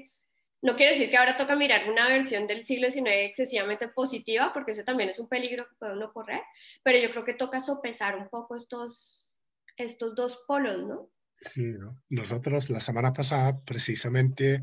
no 0.64 0.76
quiere 0.78 0.94
decir 0.94 1.10
que 1.10 1.18
ahora 1.18 1.36
toca 1.36 1.56
mirar 1.56 1.90
una 1.90 2.08
versión 2.08 2.48
del 2.48 2.66
siglo 2.66 2.90
XIX 2.90 3.08
excesivamente 3.28 3.90
positiva, 3.90 4.52
porque 4.54 4.72
eso 4.72 4.84
también 4.84 5.10
es 5.10 5.20
un 5.20 5.28
peligro 5.28 5.68
que 5.68 5.76
puede 5.78 5.94
uno 5.94 6.12
correr, 6.14 6.42
pero 6.84 6.98
yo 6.98 7.12
creo 7.12 7.26
que 7.26 7.34
toca 7.34 7.60
sopesar 7.60 8.18
un 8.18 8.30
poco 8.30 8.56
estos, 8.56 9.36
estos 9.76 10.16
dos 10.16 10.44
polos, 10.48 10.88
¿no? 10.88 11.12
Sí, 11.42 11.76
nosotros 12.10 12.70
la 12.70 12.80
semana 12.80 13.12
pasada 13.12 13.60
precisamente 13.66 14.62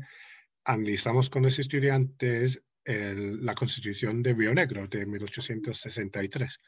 analizamos 0.63 1.29
con 1.29 1.43
los 1.43 1.59
estudiantes 1.59 2.63
la 2.83 3.53
constitución 3.53 4.23
de 4.23 4.33
Río 4.33 4.55
Negro 4.55 4.87
de 4.87 5.05
1863. 5.05 6.59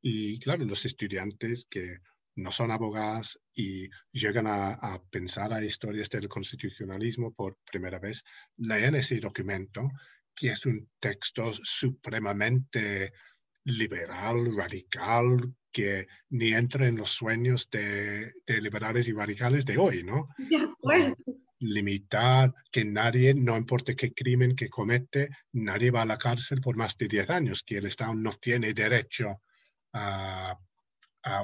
Y 0.00 0.38
claro, 0.38 0.64
los 0.64 0.86
estudiantes 0.86 1.66
que 1.68 1.98
no 2.38 2.52
son 2.52 2.70
abogados 2.70 3.40
y 3.52 3.88
llegan 4.12 4.46
a, 4.46 5.02
pensar 5.10 5.52
a 5.52 5.64
historias 5.64 6.08
del 6.08 6.28
constitucionalismo 6.28 7.32
por 7.32 7.58
primera 7.70 7.98
vez, 7.98 8.22
leen 8.56 8.94
ese 8.94 9.18
documento, 9.18 9.90
que 10.34 10.52
es 10.52 10.64
un 10.64 10.88
texto 11.00 11.52
supremamente 11.52 13.12
liberal, 13.64 14.56
radical, 14.56 15.52
que 15.72 16.06
ni 16.30 16.52
entra 16.52 16.86
en 16.86 16.96
los 16.96 17.10
sueños 17.10 17.68
de, 17.70 18.32
liberales 18.46 19.08
y 19.08 19.12
radicales 19.12 19.64
de 19.66 19.76
hoy, 19.76 20.04
¿no? 20.04 20.28
limitar 21.60 22.54
que 22.70 22.84
nadie, 22.84 23.34
no 23.34 23.56
importa 23.56 23.96
qué 23.96 24.12
crimen 24.12 24.54
que 24.54 24.68
comete, 24.68 25.28
nadie 25.54 25.90
va 25.90 26.02
a 26.02 26.06
la 26.06 26.16
cárcel 26.16 26.60
por 26.60 26.76
más 26.76 26.96
de 26.96 27.08
10 27.08 27.30
años, 27.30 27.64
que 27.64 27.78
el 27.78 27.86
Estado 27.86 28.14
no 28.14 28.34
tiene 28.34 28.72
derecho 28.74 29.42
a, 29.92 30.56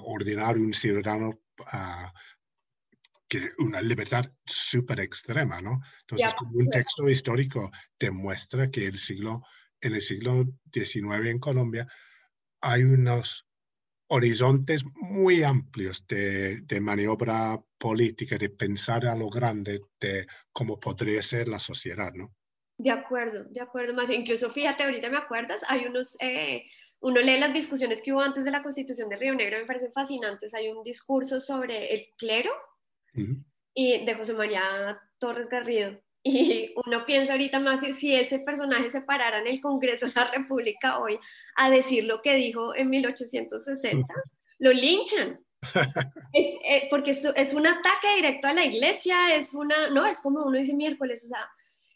ordenar 0.04 0.58
un 0.58 0.72
ciudadano 0.72 1.40
que 3.28 3.48
una 3.58 3.80
libertad 3.80 4.30
súper 4.44 5.00
extrema, 5.00 5.60
¿no? 5.60 5.80
Entonces, 6.00 6.34
como 6.34 6.58
un 6.58 6.70
texto 6.70 7.08
histórico 7.08 7.70
demuestra 7.98 8.70
que 8.70 8.86
el 8.86 8.98
siglo, 8.98 9.42
en 9.80 9.94
el 9.94 10.00
siglo 10.00 10.44
XIX 10.72 11.26
en 11.26 11.38
Colombia 11.38 11.86
hay 12.60 12.82
unos 12.82 13.46
horizontes 14.08 14.84
muy 14.96 15.42
amplios 15.42 16.06
de, 16.06 16.60
de, 16.62 16.80
maniobra 16.80 17.58
política, 17.78 18.38
de 18.38 18.50
pensar 18.50 19.06
a 19.06 19.14
lo 19.14 19.28
grande 19.28 19.80
de 20.00 20.26
cómo 20.52 20.78
podría 20.78 21.20
ser 21.22 21.48
la 21.48 21.58
sociedad, 21.58 22.12
¿no? 22.14 22.34
De 22.76 22.90
acuerdo, 22.90 23.44
de 23.44 23.60
acuerdo. 23.60 23.94
Más 23.94 24.10
incluso 24.10 24.50
fíjate, 24.50 24.82
ahorita 24.82 25.08
me 25.08 25.18
acuerdas, 25.18 25.62
hay 25.68 25.86
unos, 25.86 26.16
eh, 26.20 26.64
uno 27.04 27.20
lee 27.20 27.38
las 27.38 27.52
discusiones 27.52 28.00
que 28.00 28.14
hubo 28.14 28.22
antes 28.22 28.44
de 28.44 28.50
la 28.50 28.62
constitución 28.62 29.10
de 29.10 29.16
Río 29.16 29.34
Negro, 29.34 29.58
me 29.58 29.66
parecen 29.66 29.92
fascinantes. 29.92 30.54
Hay 30.54 30.68
un 30.68 30.82
discurso 30.82 31.38
sobre 31.38 31.92
el 31.92 32.06
clero 32.16 32.50
y 33.74 34.06
de 34.06 34.14
José 34.14 34.32
María 34.32 34.98
Torres 35.18 35.50
Garrido. 35.50 36.00
Y 36.22 36.72
uno 36.86 37.04
piensa 37.04 37.34
ahorita 37.34 37.60
más 37.60 37.84
si 37.94 38.14
ese 38.14 38.38
personaje 38.38 38.90
se 38.90 39.02
parara 39.02 39.40
en 39.40 39.48
el 39.48 39.60
Congreso 39.60 40.06
de 40.06 40.12
la 40.16 40.30
República 40.30 40.98
hoy 40.98 41.18
a 41.56 41.68
decir 41.68 42.04
lo 42.04 42.22
que 42.22 42.36
dijo 42.36 42.74
en 42.74 42.88
1860, 42.88 44.14
lo 44.60 44.72
linchan. 44.72 45.40
es, 46.32 46.46
eh, 46.64 46.86
porque 46.88 47.10
es, 47.10 47.22
es, 47.36 47.52
un 47.52 47.66
ataque 47.66 48.16
directo 48.16 48.48
a 48.48 48.54
la 48.54 48.64
iglesia, 48.64 49.36
es 49.36 49.52
una, 49.52 49.90
no, 49.90 50.06
es 50.06 50.20
como 50.22 50.42
uno 50.42 50.56
dice 50.56 50.74
miércoles, 50.74 51.24
o 51.24 51.28
sea, 51.28 51.50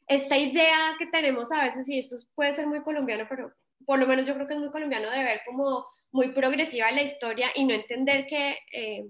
esta 0.06 0.36
idea 0.36 0.96
que 0.98 1.06
tenemos 1.06 1.50
a 1.50 1.64
veces, 1.64 1.88
y 1.88 1.98
esto 1.98 2.16
puede 2.34 2.52
ser 2.52 2.66
muy 2.66 2.82
colombiano, 2.82 3.24
pero 3.28 3.54
por 3.88 3.98
lo 3.98 4.06
menos 4.06 4.26
yo 4.26 4.34
creo 4.34 4.46
que 4.46 4.52
es 4.52 4.60
muy 4.60 4.68
colombiano 4.68 5.10
de 5.10 5.24
ver 5.24 5.40
como 5.46 5.86
muy 6.12 6.32
progresiva 6.32 6.92
la 6.92 7.00
historia 7.00 7.48
y 7.54 7.64
no 7.64 7.72
entender 7.72 8.26
que 8.26 8.58
eh, 8.70 9.08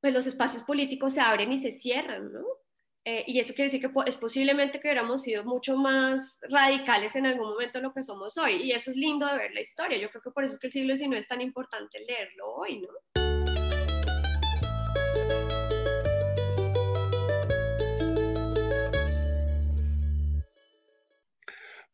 pues 0.00 0.12
los 0.12 0.26
espacios 0.26 0.64
políticos 0.64 1.12
se 1.12 1.20
abren 1.20 1.52
y 1.52 1.58
se 1.58 1.70
cierran, 1.70 2.32
¿no? 2.32 2.40
Eh, 3.04 3.22
y 3.28 3.38
eso 3.38 3.54
quiere 3.54 3.70
decir 3.70 3.80
que 3.80 4.10
es 4.10 4.16
posiblemente 4.16 4.80
que 4.80 4.88
hubiéramos 4.88 5.22
sido 5.22 5.44
mucho 5.44 5.76
más 5.76 6.40
radicales 6.50 7.14
en 7.14 7.26
algún 7.26 7.50
momento 7.50 7.78
de 7.78 7.84
lo 7.84 7.94
que 7.94 8.02
somos 8.02 8.36
hoy. 8.36 8.64
Y 8.64 8.72
eso 8.72 8.90
es 8.90 8.96
lindo 8.96 9.28
de 9.28 9.36
ver 9.36 9.54
la 9.54 9.60
historia. 9.60 9.96
Yo 9.96 10.10
creo 10.10 10.22
que 10.22 10.32
por 10.32 10.42
eso 10.42 10.54
es 10.54 10.60
que 10.60 10.66
el 10.66 10.72
siglo 10.72 10.96
XIX 10.96 11.18
es 11.18 11.28
tan 11.28 11.40
importante 11.40 12.00
leerlo 12.00 12.52
hoy, 12.52 12.80
¿no? 12.80 13.23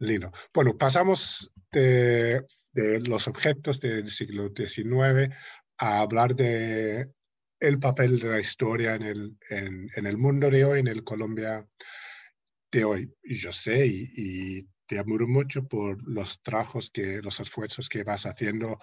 Lindo. 0.01 0.33
Bueno, 0.55 0.79
pasamos 0.79 1.53
de, 1.71 2.47
los 2.73 3.29
objetos 3.29 3.81
del 3.81 4.09
siglo 4.09 4.49
XIX 4.49 5.35
a 5.77 6.01
hablar 6.01 6.35
de 6.35 7.11
el 7.61 7.79
papel 7.79 8.19
de 8.19 8.29
la 8.29 8.41
historia 8.41 8.95
en 8.95 9.03
el, 9.03 9.37
en, 9.51 10.07
el 10.07 10.17
mundo 10.17 10.51
de 10.51 10.65
hoy, 10.65 10.81
en 10.81 10.89
el 10.89 11.05
Colombia 11.05 11.67
de 12.73 12.85
hoy. 12.85 13.15
Yo 13.23 13.53
sé 13.53 13.87
y, 13.87 14.67
te 14.87 14.99
admiro 14.99 15.29
mucho 15.29 15.69
por 15.69 16.03
los 16.09 16.43
trabajos, 16.43 16.91
que, 16.91 17.21
los 17.23 17.39
esfuerzos 17.39 17.89
que 17.89 18.03
vas 18.03 18.27
haciendo 18.27 18.81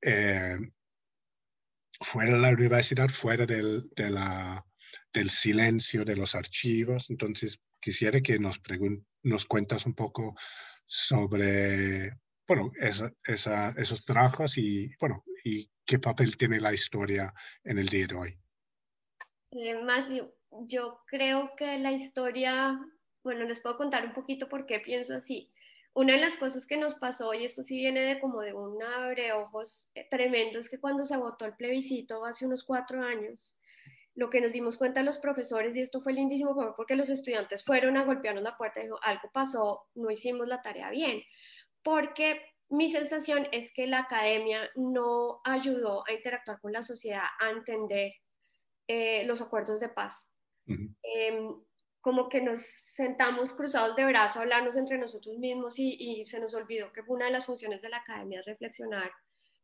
eh, 0.00 0.58
fuera 2.00 2.34
de 2.34 2.38
la 2.38 2.50
universidad, 2.50 3.08
fuera 3.08 3.44
del, 3.46 3.88
de 3.96 4.10
la, 4.10 4.64
del 5.12 5.30
silencio 5.30 6.04
de 6.04 6.16
los 6.16 6.34
archivos. 6.34 7.10
Entonces, 7.10 7.60
quisiera 7.80 8.20
que 8.20 8.38
nos, 8.38 8.60
nos 9.22 9.46
cuentas 9.46 9.86
un 9.86 9.94
poco 9.94 10.34
sobre 10.86 12.12
bueno, 12.46 12.70
esos 12.76 14.04
trabajos 14.04 14.58
y, 14.58 14.90
bueno, 15.00 15.24
y 15.44 15.70
qué 15.86 15.98
papel 15.98 16.36
tiene 16.36 16.60
la 16.60 16.72
historia 16.72 17.32
en 17.64 17.78
el 17.78 17.88
día 17.88 18.06
de 18.06 18.14
hoy. 18.14 18.38
Eh, 19.52 19.82
Matthew, 19.82 20.32
yo 20.66 21.00
creo 21.06 21.54
que 21.56 21.78
la 21.78 21.92
historia, 21.92 22.78
bueno, 23.22 23.44
les 23.44 23.60
puedo 23.60 23.76
contar 23.76 24.04
un 24.04 24.12
poquito 24.12 24.48
por 24.48 24.66
qué 24.66 24.80
pienso 24.80 25.14
así. 25.14 25.52
Una 25.94 26.14
de 26.14 26.20
las 26.20 26.36
cosas 26.36 26.66
que 26.66 26.78
nos 26.78 26.94
pasó, 26.94 27.34
y 27.34 27.44
esto 27.44 27.62
sí 27.62 27.76
viene 27.76 28.00
de 28.00 28.20
como 28.20 28.40
de 28.40 28.54
un 28.54 28.82
abreojos 28.82 29.90
eh, 29.94 30.06
tremendo, 30.10 30.58
es 30.58 30.70
que 30.70 30.80
cuando 30.80 31.04
se 31.04 31.16
votó 31.16 31.44
el 31.44 31.54
plebiscito 31.54 32.24
hace 32.24 32.46
unos 32.46 32.64
cuatro 32.64 33.02
años, 33.02 33.58
lo 34.14 34.28
que 34.28 34.40
nos 34.40 34.52
dimos 34.52 34.76
cuenta 34.76 35.02
los 35.02 35.18
profesores, 35.18 35.74
y 35.74 35.80
esto 35.80 36.00
fue 36.00 36.12
lindísimo 36.12 36.54
porque 36.76 36.96
los 36.96 37.08
estudiantes 37.08 37.64
fueron 37.64 37.96
a 37.96 38.04
golpearnos 38.04 38.42
la 38.42 38.56
puerta 38.56 38.80
y 38.80 38.84
dijo, 38.84 38.98
algo 39.02 39.30
pasó, 39.32 39.86
no 39.94 40.10
hicimos 40.10 40.48
la 40.48 40.62
tarea 40.62 40.90
bien, 40.90 41.22
porque 41.82 42.40
mi 42.68 42.88
sensación 42.88 43.48
es 43.52 43.72
que 43.72 43.86
la 43.86 44.00
academia 44.00 44.70
no 44.76 45.40
ayudó 45.44 46.04
a 46.06 46.12
interactuar 46.12 46.60
con 46.60 46.72
la 46.72 46.82
sociedad, 46.82 47.24
a 47.40 47.50
entender 47.50 48.12
eh, 48.88 49.24
los 49.24 49.40
acuerdos 49.40 49.80
de 49.80 49.88
paz. 49.88 50.28
Em, 50.66 51.54
como 52.00 52.28
que 52.28 52.40
nos 52.40 52.62
sentamos 52.94 53.54
cruzados 53.54 53.94
de 53.94 54.04
brazo 54.04 54.38
a 54.38 54.42
hablarnos 54.42 54.76
entre 54.76 54.96
nosotros 54.96 55.38
mismos 55.38 55.78
y, 55.78 55.96
y, 55.98 56.24
se 56.24 56.40
nos 56.40 56.54
olvidó 56.54 56.92
que 56.92 57.02
una 57.06 57.26
de 57.26 57.32
las 57.32 57.46
funciones 57.46 57.82
de 57.82 57.90
la 57.90 57.98
academia 57.98 58.40
es 58.40 58.46
reflexionar 58.46 59.10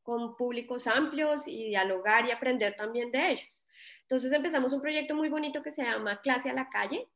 con 0.02 0.36
públicos 0.36 0.86
amplios 0.86 1.48
y 1.48 1.68
dialogar 1.68 2.26
y 2.26 2.30
aprender 2.30 2.76
también 2.76 3.10
de 3.10 3.32
ellos. 3.32 3.66
Entonces 4.08 4.32
empezamos 4.32 4.72
un 4.72 4.80
proyecto 4.80 5.14
muy 5.14 5.28
bonito 5.28 5.62
que 5.62 5.70
se 5.70 5.82
llama 5.82 6.18
Clase 6.22 6.48
a 6.48 6.54
la 6.54 6.70
Calle, 6.70 7.06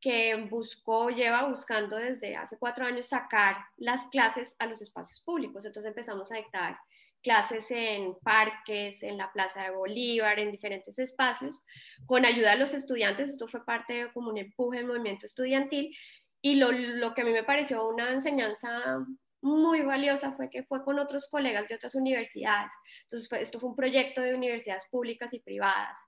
que 0.00 0.36
buscó, 0.48 1.10
lleva 1.10 1.48
buscando 1.48 1.96
desde 1.96 2.36
hace 2.36 2.56
cuatro 2.58 2.86
años 2.86 3.08
sacar 3.08 3.56
las 3.76 4.06
clases 4.06 4.54
a 4.60 4.66
los 4.66 4.80
espacios 4.80 5.20
públicos. 5.22 5.64
Entonces 5.64 5.90
empezamos 5.90 6.30
a 6.30 6.36
dictar 6.36 6.78
clases 7.24 7.68
en 7.72 8.14
parques, 8.22 9.02
en 9.02 9.16
la 9.16 9.32
Plaza 9.32 9.64
de 9.64 9.70
Bolívar, 9.70 10.38
en 10.38 10.52
diferentes 10.52 10.96
espacios, 11.00 11.66
con 12.06 12.24
ayuda 12.24 12.52
de 12.52 12.58
los 12.58 12.72
estudiantes. 12.72 13.30
Esto 13.30 13.48
fue 13.48 13.64
parte 13.64 13.94
de 13.94 14.12
como 14.12 14.30
un 14.30 14.38
empuje 14.38 14.78
del 14.78 14.86
movimiento 14.86 15.26
estudiantil. 15.26 15.92
Y 16.40 16.54
lo, 16.54 16.70
lo 16.70 17.14
que 17.14 17.22
a 17.22 17.24
mí 17.24 17.32
me 17.32 17.42
pareció 17.42 17.88
una 17.88 18.12
enseñanza 18.12 19.04
muy 19.40 19.82
valiosa 19.82 20.32
fue 20.32 20.50
que 20.50 20.64
fue 20.64 20.84
con 20.84 20.98
otros 20.98 21.28
colegas 21.30 21.68
de 21.68 21.74
otras 21.74 21.94
universidades. 21.94 22.72
Entonces, 23.02 23.30
esto 23.40 23.60
fue 23.60 23.70
un 23.70 23.76
proyecto 23.76 24.20
de 24.20 24.34
universidades 24.34 24.86
públicas 24.90 25.32
y 25.32 25.40
privadas. 25.40 26.00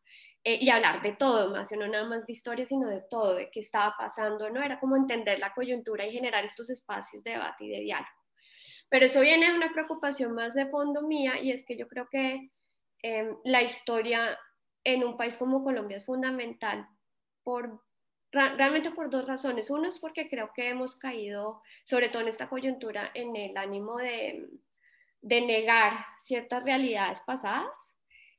Eh, 0.43 0.59
y 0.61 0.71
hablar 0.71 1.03
de 1.03 1.13
todo, 1.13 1.51
más 1.51 1.71
no 1.71 1.87
nada 1.87 2.09
más 2.09 2.25
de 2.25 2.33
historia, 2.33 2.65
sino 2.65 2.89
de 2.89 3.03
todo, 3.11 3.35
de 3.35 3.51
qué 3.51 3.61
estaba 3.61 3.95
pasando, 3.99 4.49
¿no? 4.49 4.63
Era 4.63 4.81
como 4.81 4.97
entender 4.97 5.39
la 5.39 5.53
coyuntura 5.53 6.07
y 6.07 6.13
generar 6.13 6.45
estos 6.45 6.71
espacios 6.71 7.23
de 7.23 7.33
debate 7.33 7.65
y 7.65 7.69
de 7.69 7.81
diálogo. 7.81 8.09
Pero 8.89 9.07
eso 9.07 9.21
viene 9.21 9.51
de 9.51 9.57
una 9.57 9.73
preocupación 9.73 10.35
más 10.35 10.55
de 10.55 10.67
fondo 10.67 11.03
mía 11.03 11.41
y 11.41 11.53
es 11.53 11.65
que 11.67 11.77
yo 11.77 11.87
creo 11.89 12.09
que 12.11 12.51
em, 13.03 13.37
la 13.45 13.63
historia 13.63 14.39
en 14.83 15.05
un 15.05 15.17
país 15.19 15.37
como 15.37 15.63
Colombia 15.63 15.99
es 15.99 16.07
fundamental 16.07 16.89
por 17.43 17.83
realmente 18.33 18.91
por 18.91 19.11
dos 19.11 19.27
razones. 19.27 19.71
Uno 19.71 19.89
es 19.89 19.99
porque 19.99 20.29
creo 20.29 20.53
que 20.55 20.69
hemos 20.69 20.97
caído, 20.97 21.63
sobre 21.85 22.09
todo 22.09 22.23
en 22.23 22.29
esta 22.29 22.49
coyuntura, 22.49 23.11
en 23.15 23.37
el 23.37 23.57
ánimo 23.57 23.97
de, 23.97 24.49
de 25.23 25.41
negar 25.41 26.05
ciertas 26.23 26.65
realidades 26.65 27.21
pasadas. 27.23 27.71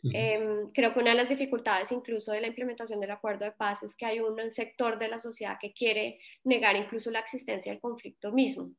Em, 0.04 0.72
creo 0.72 0.94
que 0.94 1.00
una 1.00 1.12
de 1.12 1.18
las 1.18 1.30
dificultades 1.30 1.92
incluso 1.92 2.32
de 2.32 2.42
la 2.42 2.48
implementación 2.48 3.00
del 3.00 3.12
acuerdo 3.12 3.46
de 3.46 3.52
paz 3.52 3.84
es 3.84 3.96
que 3.96 4.08
hay 4.08 4.20
un 4.20 4.50
sector 4.50 4.98
de 4.98 5.08
la 5.08 5.20
sociedad 5.20 5.60
que 5.62 5.74
quiere 5.74 6.20
negar 6.44 6.76
incluso 6.76 7.12
la 7.12 7.20
existencia 7.20 7.72
del 7.72 7.80
conflicto 7.80 8.32
mismo. 8.32 8.72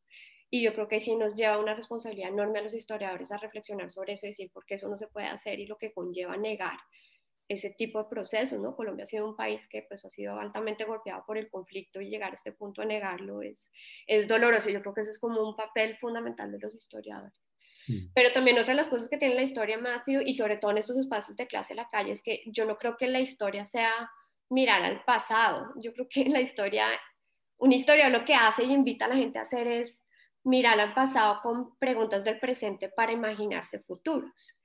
Y 0.51 0.63
yo 0.63 0.75
creo 0.75 0.89
que 0.89 0.99
sí 0.99 1.15
nos 1.15 1.37
lleva 1.37 1.59
una 1.59 1.75
responsabilidad 1.75 2.31
enorme 2.31 2.59
a 2.59 2.63
los 2.63 2.75
historiadores 2.75 3.31
a 3.31 3.39
reflexionar 3.39 3.91
sobre 3.91 4.15
eso 4.15 4.27
y 4.27 4.31
decir 4.31 4.51
por 4.53 4.67
qué 4.67 4.75
eso 4.75 4.89
no 4.89 4.99
se 4.99 5.07
puede 5.07 5.29
hacer 5.29 5.61
y 5.61 5.67
lo 5.67 5.79
que 5.79 5.93
conlleva 5.93 6.37
negar 6.37 6.79
ese 7.53 7.71
tipo 7.71 8.03
de 8.03 8.09
procesos, 8.09 8.59
¿no? 8.61 8.75
Colombia 8.75 9.05
ha 9.05 9.07
sido 9.07 9.29
un 9.29 9.37
país 9.37 9.67
que 9.69 9.83
pues 9.83 10.05
ha 10.05 10.11
sido 10.11 10.39
altamente 10.39 10.85
golpeado 10.85 11.25
por 11.27 11.37
el 11.37 11.51
conflicto 11.51 12.01
y 12.01 12.09
llegar 12.09 12.33
a 12.33 12.35
este 12.35 12.53
punto 12.53 12.83
a 12.83 12.85
negarlo 12.85 13.43
es, 13.43 13.71
es 14.07 14.27
doloroso. 14.27 14.71
Yo 14.71 14.81
creo 14.81 14.95
que 14.95 15.03
eso 15.03 15.11
es 15.11 15.19
como 15.19 15.47
un 15.47 15.55
papel 15.55 15.97
fundamental 15.99 16.51
de 16.51 16.59
los 16.59 16.75
historiadores. 16.75 17.35
Mm. 17.89 18.13
Pero 18.15 18.33
también 18.33 18.59
otra 18.59 18.73
de 18.73 18.77
las 18.77 18.89
cosas 18.89 19.09
que 19.09 19.19
tiene 19.19 19.35
la 19.35 19.43
historia, 19.43 19.79
Matthew, 19.79 20.23
y 20.25 20.35
sobre 20.35 20.57
todo 20.57 20.71
en 20.71 20.79
estos 20.79 20.97
espacios 20.97 21.37
de 21.37 21.47
clase 21.47 21.75
en 21.75 21.79
la 21.79 21.89
calle, 21.89 22.13
es 22.13 22.23
que 22.23 22.43
yo 22.47 22.65
no 22.65 22.79
creo 22.79 22.97
que 22.97 23.09
la 23.09 23.21
historia 23.21 23.65
sea 23.65 24.11
mirar 24.49 24.83
al 24.83 25.05
pasado. 25.05 25.73
Yo 25.77 25.93
creo 25.93 26.07
que 26.09 26.25
la 26.27 26.41
historia, 26.41 26.87
una 27.59 27.75
historia 27.75 28.09
lo 28.09 28.25
que 28.25 28.35
hace 28.35 28.65
y 28.65 28.73
invita 28.73 29.07
a 29.07 29.09
la 29.09 29.17
gente 29.17 29.39
a 29.39 29.43
hacer 29.43 29.67
es 29.67 30.05
mirar 30.45 30.81
al 30.81 30.95
pasado 30.95 31.41
con 31.43 31.77
preguntas 31.79 32.25
del 32.25 32.39
presente 32.39 32.89
para 32.89 33.13
imaginarse 33.13 33.81
futuros. 33.81 34.62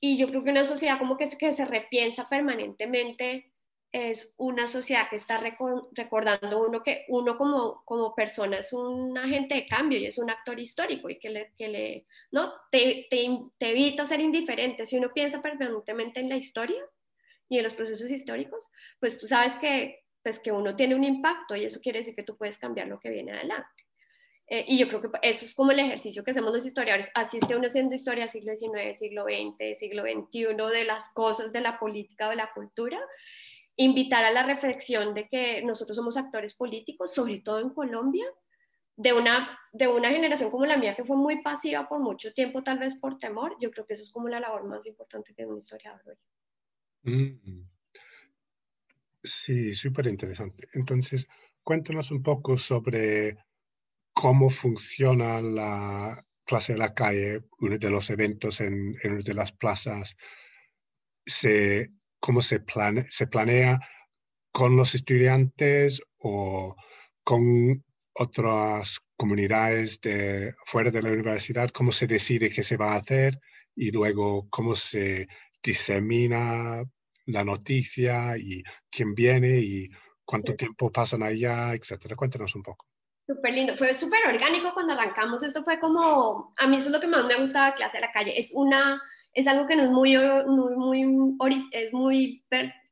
Y 0.00 0.16
yo 0.16 0.28
creo 0.28 0.44
que 0.44 0.50
una 0.50 0.64
sociedad 0.64 0.98
como 0.98 1.16
que, 1.16 1.28
que 1.36 1.52
se 1.52 1.64
repiensa 1.64 2.28
permanentemente 2.28 3.52
es 3.90 4.34
una 4.36 4.66
sociedad 4.66 5.08
que 5.08 5.16
está 5.16 5.40
recordando 5.92 6.60
uno 6.60 6.82
que 6.82 7.06
uno 7.08 7.38
como, 7.38 7.82
como 7.86 8.14
persona 8.14 8.58
es 8.58 8.72
un 8.72 9.16
agente 9.16 9.54
de 9.54 9.66
cambio 9.66 9.98
y 9.98 10.06
es 10.06 10.18
un 10.18 10.30
actor 10.30 10.60
histórico 10.60 11.08
y 11.08 11.18
que 11.18 11.30
le, 11.30 11.52
que 11.56 11.68
le 11.68 12.06
¿no? 12.30 12.52
te, 12.70 13.06
te, 13.10 13.26
te, 13.58 13.70
evita 13.70 14.04
ser 14.04 14.20
indiferente. 14.20 14.84
Si 14.84 14.98
uno 14.98 15.10
piensa 15.14 15.40
permanentemente 15.40 16.20
en 16.20 16.28
la 16.28 16.36
historia 16.36 16.82
y 17.48 17.56
en 17.56 17.64
los 17.64 17.74
procesos 17.74 18.10
históricos, 18.10 18.68
pues 19.00 19.18
tú 19.18 19.26
sabes 19.26 19.56
que, 19.56 20.04
pues 20.22 20.38
que 20.38 20.52
uno 20.52 20.76
tiene 20.76 20.94
un 20.94 21.04
impacto 21.04 21.56
y 21.56 21.64
eso 21.64 21.80
quiere 21.80 22.00
decir 22.00 22.14
que 22.14 22.22
tú 22.22 22.36
puedes 22.36 22.58
cambiar 22.58 22.88
lo 22.88 23.00
que 23.00 23.10
viene 23.10 23.32
adelante. 23.32 23.87
Eh, 24.50 24.64
y 24.66 24.78
yo 24.78 24.88
creo 24.88 25.02
que 25.02 25.10
eso 25.22 25.44
es 25.44 25.54
como 25.54 25.72
el 25.72 25.78
ejercicio 25.78 26.24
que 26.24 26.30
hacemos 26.30 26.54
los 26.54 26.64
historiadores. 26.64 27.10
Así 27.14 27.36
esté 27.36 27.54
uno 27.54 27.66
haciendo 27.66 27.94
historia 27.94 28.28
siglo 28.28 28.54
XIX, 28.56 28.98
siglo 28.98 29.24
XX, 29.24 29.78
siglo 29.78 30.02
XXI, 30.02 30.46
de 30.72 30.84
las 30.84 31.12
cosas 31.12 31.52
de 31.52 31.60
la 31.60 31.78
política 31.78 32.28
o 32.28 32.30
de 32.30 32.36
la 32.36 32.50
cultura. 32.54 32.98
Invitar 33.76 34.24
a 34.24 34.30
la 34.30 34.44
reflexión 34.44 35.12
de 35.12 35.28
que 35.28 35.62
nosotros 35.62 35.96
somos 35.96 36.16
actores 36.16 36.54
políticos, 36.54 37.14
sobre 37.14 37.40
todo 37.40 37.60
en 37.60 37.70
Colombia, 37.70 38.24
de 38.96 39.12
una, 39.12 39.58
de 39.72 39.86
una 39.86 40.10
generación 40.10 40.50
como 40.50 40.64
la 40.64 40.78
mía 40.78 40.96
que 40.96 41.04
fue 41.04 41.16
muy 41.16 41.42
pasiva 41.42 41.86
por 41.86 42.00
mucho 42.00 42.32
tiempo, 42.32 42.62
tal 42.62 42.78
vez 42.78 42.98
por 42.98 43.18
temor. 43.18 43.54
Yo 43.60 43.70
creo 43.70 43.84
que 43.86 43.92
eso 43.92 44.02
es 44.02 44.10
como 44.10 44.28
la 44.28 44.40
labor 44.40 44.64
más 44.64 44.86
importante 44.86 45.34
que 45.34 45.44
un 45.44 45.58
historiador 45.58 46.00
hoy. 46.06 46.16
Mm. 47.12 47.68
Sí, 49.22 49.74
súper 49.74 50.06
interesante. 50.06 50.68
Entonces, 50.72 51.28
cuéntanos 51.62 52.10
un 52.10 52.22
poco 52.22 52.56
sobre 52.56 53.36
cómo 54.18 54.50
funciona 54.50 55.40
la 55.40 56.26
clase 56.44 56.72
de 56.72 56.80
la 56.80 56.92
calle, 56.92 57.44
uno 57.60 57.78
de 57.78 57.88
los 57.88 58.10
eventos 58.10 58.60
en, 58.60 58.96
en 59.04 59.12
una 59.12 59.22
de 59.22 59.34
las 59.34 59.52
plazas, 59.52 60.16
se, 61.24 61.90
cómo 62.18 62.40
se, 62.40 62.64
se 63.10 63.26
planea 63.28 63.78
con 64.50 64.76
los 64.76 64.96
estudiantes 64.96 66.02
o 66.18 66.74
con 67.22 67.84
otras 68.12 68.98
comunidades 69.16 70.00
de, 70.00 70.52
fuera 70.64 70.90
de 70.90 71.02
la 71.02 71.12
universidad, 71.12 71.70
cómo 71.70 71.92
se 71.92 72.08
decide 72.08 72.50
qué 72.50 72.64
se 72.64 72.76
va 72.76 72.94
a 72.94 72.96
hacer 72.96 73.38
y 73.76 73.92
luego 73.92 74.48
cómo 74.50 74.74
se 74.74 75.28
disemina 75.62 76.82
la 77.26 77.44
noticia 77.44 78.36
y 78.36 78.64
quién 78.90 79.14
viene 79.14 79.60
y 79.60 79.88
cuánto 80.24 80.56
tiempo 80.56 80.90
pasan 80.90 81.22
allá, 81.22 81.72
etcétera. 81.72 82.16
Cuéntanos 82.16 82.56
un 82.56 82.64
poco. 82.64 82.88
Súper 83.28 83.52
lindo, 83.52 83.76
fue 83.76 83.92
súper 83.92 84.20
orgánico 84.26 84.72
cuando 84.72 84.94
arrancamos, 84.94 85.42
esto 85.42 85.62
fue 85.62 85.78
como, 85.78 86.54
a 86.56 86.66
mí 86.66 86.78
eso 86.78 86.86
es 86.86 86.94
lo 86.94 87.00
que 87.00 87.06
más 87.06 87.26
me 87.26 87.34
ha 87.34 87.38
gustado 87.38 87.66
de 87.66 87.74
clase 87.74 87.98
de 87.98 88.00
la 88.00 88.10
calle, 88.10 88.40
es 88.40 88.52
una, 88.54 89.02
es 89.34 89.46
algo 89.46 89.66
que 89.66 89.76
no 89.76 89.82
es 89.82 89.90
muy, 89.90 90.16
muy, 90.46 91.04
muy 91.04 91.68
es 91.72 91.92
muy 91.92 92.42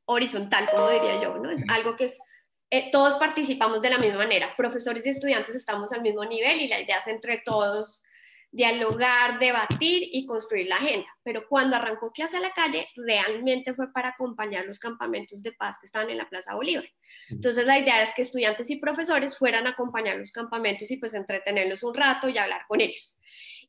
horizontal, 0.05 0.69
como 0.69 0.91
diría 0.91 1.19
yo, 1.23 1.39
¿no? 1.39 1.49
Es 1.49 1.67
algo 1.71 1.95
que 1.95 2.03
es, 2.03 2.21
eh, 2.69 2.91
todos 2.91 3.15
participamos 3.15 3.81
de 3.81 3.89
la 3.89 3.97
misma 3.97 4.19
manera, 4.19 4.55
profesores 4.55 5.03
y 5.07 5.09
estudiantes 5.09 5.55
estamos 5.55 5.91
al 5.91 6.03
mismo 6.03 6.23
nivel 6.23 6.61
y 6.61 6.67
la 6.67 6.81
idea 6.81 6.99
es 6.99 7.07
entre 7.07 7.41
todos 7.43 8.03
dialogar, 8.51 9.39
debatir 9.39 10.07
y 10.11 10.25
construir 10.25 10.67
la 10.67 10.77
agenda. 10.77 11.07
Pero 11.23 11.47
cuando 11.47 11.75
arrancó 11.75 12.11
clase 12.11 12.37
a 12.37 12.39
la 12.41 12.53
calle, 12.53 12.87
realmente 12.95 13.73
fue 13.73 13.91
para 13.91 14.09
acompañar 14.09 14.65
los 14.65 14.79
campamentos 14.79 15.43
de 15.43 15.51
paz 15.51 15.77
que 15.79 15.85
estaban 15.85 16.09
en 16.09 16.17
la 16.17 16.29
Plaza 16.29 16.55
Bolívar. 16.55 16.85
Entonces 17.29 17.65
la 17.65 17.79
idea 17.79 18.01
es 18.01 18.13
que 18.15 18.21
estudiantes 18.21 18.69
y 18.69 18.77
profesores 18.77 19.37
fueran 19.37 19.67
a 19.67 19.71
acompañar 19.71 20.17
los 20.17 20.31
campamentos 20.31 20.89
y 20.91 20.97
pues 20.97 21.13
entretenerlos 21.13 21.83
un 21.83 21.93
rato 21.93 22.29
y 22.29 22.37
hablar 22.37 22.61
con 22.67 22.81
ellos. 22.81 23.19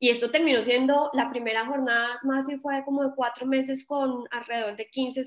Y 0.00 0.10
esto 0.10 0.30
terminó 0.30 0.62
siendo 0.62 1.10
la 1.12 1.28
primera 1.28 1.66
jornada, 1.66 2.20
más 2.22 2.46
bien 2.46 2.60
fue 2.60 2.84
como 2.84 3.04
de 3.04 3.14
cuatro 3.16 3.46
meses 3.46 3.84
con 3.84 4.24
alrededor 4.30 4.76
de 4.76 4.88
15, 4.88 5.24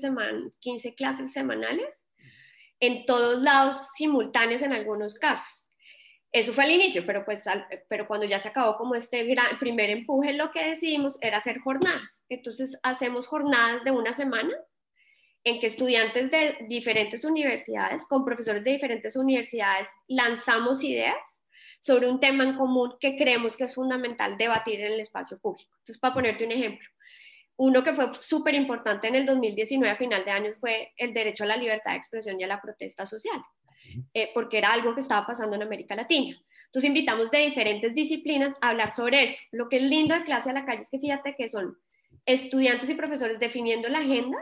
15 0.60 0.94
clases 0.94 1.32
semanales, 1.32 2.06
en 2.80 3.04
todos 3.04 3.42
lados 3.42 3.90
simultáneas 3.94 4.62
en 4.62 4.72
algunos 4.72 5.18
casos. 5.18 5.61
Eso 6.32 6.54
fue 6.54 6.64
al 6.64 6.70
inicio, 6.70 7.04
pero, 7.04 7.26
pues, 7.26 7.44
pero 7.88 8.08
cuando 8.08 8.24
ya 8.26 8.38
se 8.38 8.48
acabó 8.48 8.76
como 8.78 8.94
este 8.94 9.36
primer 9.60 9.90
empuje, 9.90 10.32
lo 10.32 10.50
que 10.50 10.64
decidimos 10.64 11.22
era 11.22 11.36
hacer 11.36 11.60
jornadas. 11.60 12.24
Entonces 12.30 12.78
hacemos 12.82 13.26
jornadas 13.26 13.84
de 13.84 13.90
una 13.90 14.14
semana 14.14 14.54
en 15.44 15.60
que 15.60 15.66
estudiantes 15.66 16.30
de 16.30 16.56
diferentes 16.68 17.24
universidades, 17.24 18.06
con 18.06 18.24
profesores 18.24 18.64
de 18.64 18.70
diferentes 18.72 19.14
universidades, 19.16 19.88
lanzamos 20.08 20.82
ideas 20.82 21.42
sobre 21.80 22.08
un 22.08 22.20
tema 22.20 22.44
en 22.44 22.54
común 22.54 22.94
que 22.98 23.16
creemos 23.16 23.56
que 23.56 23.64
es 23.64 23.74
fundamental 23.74 24.38
debatir 24.38 24.80
en 24.80 24.92
el 24.92 25.00
espacio 25.00 25.38
público. 25.38 25.70
Entonces, 25.80 25.98
para 25.98 26.14
ponerte 26.14 26.44
un 26.44 26.52
ejemplo, 26.52 26.88
uno 27.56 27.84
que 27.84 27.92
fue 27.92 28.10
súper 28.20 28.54
importante 28.54 29.08
en 29.08 29.16
el 29.16 29.26
2019 29.26 29.92
a 29.92 29.96
final 29.96 30.24
de 30.24 30.30
año 30.30 30.52
fue 30.58 30.92
el 30.96 31.12
derecho 31.12 31.44
a 31.44 31.48
la 31.48 31.56
libertad 31.56 31.90
de 31.90 31.98
expresión 31.98 32.40
y 32.40 32.44
a 32.44 32.46
la 32.46 32.62
protesta 32.62 33.04
social, 33.04 33.42
eh, 34.14 34.30
porque 34.34 34.58
era 34.58 34.72
algo 34.72 34.94
que 34.94 35.00
estaba 35.00 35.26
pasando 35.26 35.56
en 35.56 35.62
América 35.62 35.94
Latina. 35.94 36.36
Entonces 36.66 36.88
invitamos 36.88 37.30
de 37.30 37.38
diferentes 37.38 37.94
disciplinas 37.94 38.54
a 38.60 38.70
hablar 38.70 38.90
sobre 38.90 39.24
eso. 39.24 39.40
Lo 39.50 39.68
que 39.68 39.76
es 39.76 39.82
lindo 39.82 40.14
de 40.14 40.24
clase 40.24 40.50
a 40.50 40.54
la 40.54 40.64
calle 40.64 40.80
es 40.80 40.90
que 40.90 40.98
fíjate 40.98 41.34
que 41.36 41.48
son 41.48 41.76
estudiantes 42.24 42.88
y 42.88 42.94
profesores 42.94 43.38
definiendo 43.38 43.88
la 43.88 43.98
agenda, 43.98 44.38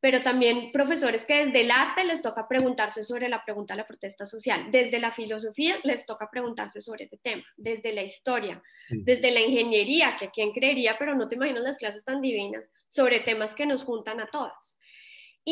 pero 0.00 0.22
también 0.22 0.72
profesores 0.72 1.24
que 1.24 1.44
desde 1.44 1.60
el 1.60 1.70
arte 1.70 2.04
les 2.04 2.22
toca 2.22 2.48
preguntarse 2.48 3.04
sobre 3.04 3.28
la 3.28 3.44
pregunta 3.44 3.74
de 3.74 3.78
la 3.78 3.86
protesta 3.86 4.24
social, 4.24 4.70
desde 4.70 4.98
la 4.98 5.12
filosofía 5.12 5.76
les 5.84 6.06
toca 6.06 6.30
preguntarse 6.30 6.80
sobre 6.80 7.04
ese 7.04 7.18
tema, 7.18 7.44
desde 7.56 7.92
la 7.92 8.02
historia, 8.02 8.62
desde 8.88 9.30
la 9.30 9.40
ingeniería, 9.40 10.16
que 10.18 10.30
quien 10.30 10.52
creería, 10.52 10.96
pero 10.98 11.14
no 11.14 11.28
te 11.28 11.34
imaginas 11.34 11.62
las 11.62 11.76
clases 11.76 12.04
tan 12.04 12.22
divinas, 12.22 12.70
sobre 12.88 13.20
temas 13.20 13.54
que 13.54 13.66
nos 13.66 13.84
juntan 13.84 14.20
a 14.20 14.30
todos. 14.30 14.78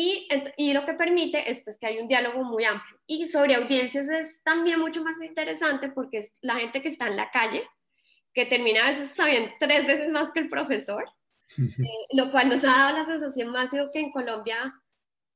Y, 0.01 0.29
y, 0.55 0.71
lo 0.71 0.85
que 0.85 0.93
permite 0.93 1.51
es 1.51 1.61
pues, 1.61 1.77
que 1.77 1.87
hay 1.87 1.99
un 1.99 2.07
diálogo 2.07 2.41
muy 2.45 2.63
amplio. 2.63 2.97
Y 3.05 3.27
sobre 3.27 3.55
audiencias 3.55 4.07
es 4.07 4.41
también 4.43 4.79
mucho 4.79 5.03
más 5.03 5.21
interesante 5.21 5.89
porque 5.89 6.19
es 6.19 6.37
la 6.41 6.55
gente 6.55 6.81
que 6.81 6.87
está 6.87 7.07
en 7.07 7.17
la 7.17 7.29
calle, 7.31 7.67
que 8.33 8.45
termina 8.45 8.85
a 8.85 8.91
veces 8.91 9.09
sabiendo 9.09 9.51
tres 9.59 9.85
veces 9.85 10.07
más 10.07 10.31
que 10.31 10.39
el 10.39 10.47
profesor, 10.47 11.03
eh, 11.57 12.05
lo 12.13 12.31
cual 12.31 12.47
nos 12.47 12.63
ha 12.63 12.67
dado 12.67 12.97
la 12.97 13.05
sensación 13.05 13.49
más 13.49 13.71
que 13.71 13.99
en 13.99 14.11
Colombia 14.11 14.73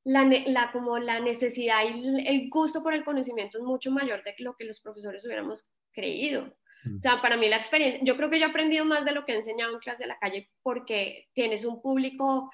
la, 0.04 0.24
la, 0.46 0.72
como 0.72 0.98
la 0.98 1.20
necesidad 1.20 1.82
y 1.84 2.26
el 2.26 2.48
gusto 2.48 2.82
por 2.82 2.94
el 2.94 3.04
conocimiento 3.04 3.58
es 3.58 3.64
mucho 3.64 3.90
mayor 3.90 4.24
de 4.24 4.34
lo 4.38 4.56
que 4.56 4.64
los 4.64 4.80
profesores 4.80 5.26
hubiéramos 5.26 5.70
creído. 5.92 6.56
O 6.96 7.00
sea, 7.00 7.20
para 7.20 7.36
mí 7.36 7.48
la 7.48 7.56
experiencia, 7.56 8.00
yo 8.02 8.16
creo 8.16 8.30
que 8.30 8.38
yo 8.38 8.46
he 8.46 8.50
aprendido 8.50 8.84
más 8.84 9.04
de 9.04 9.12
lo 9.12 9.24
que 9.24 9.32
he 9.32 9.36
enseñado 9.36 9.72
en 9.72 9.78
clase 9.78 10.02
de 10.02 10.08
la 10.08 10.18
calle 10.18 10.50
porque 10.62 11.28
tienes 11.34 11.64
un 11.64 11.80
público 11.80 12.50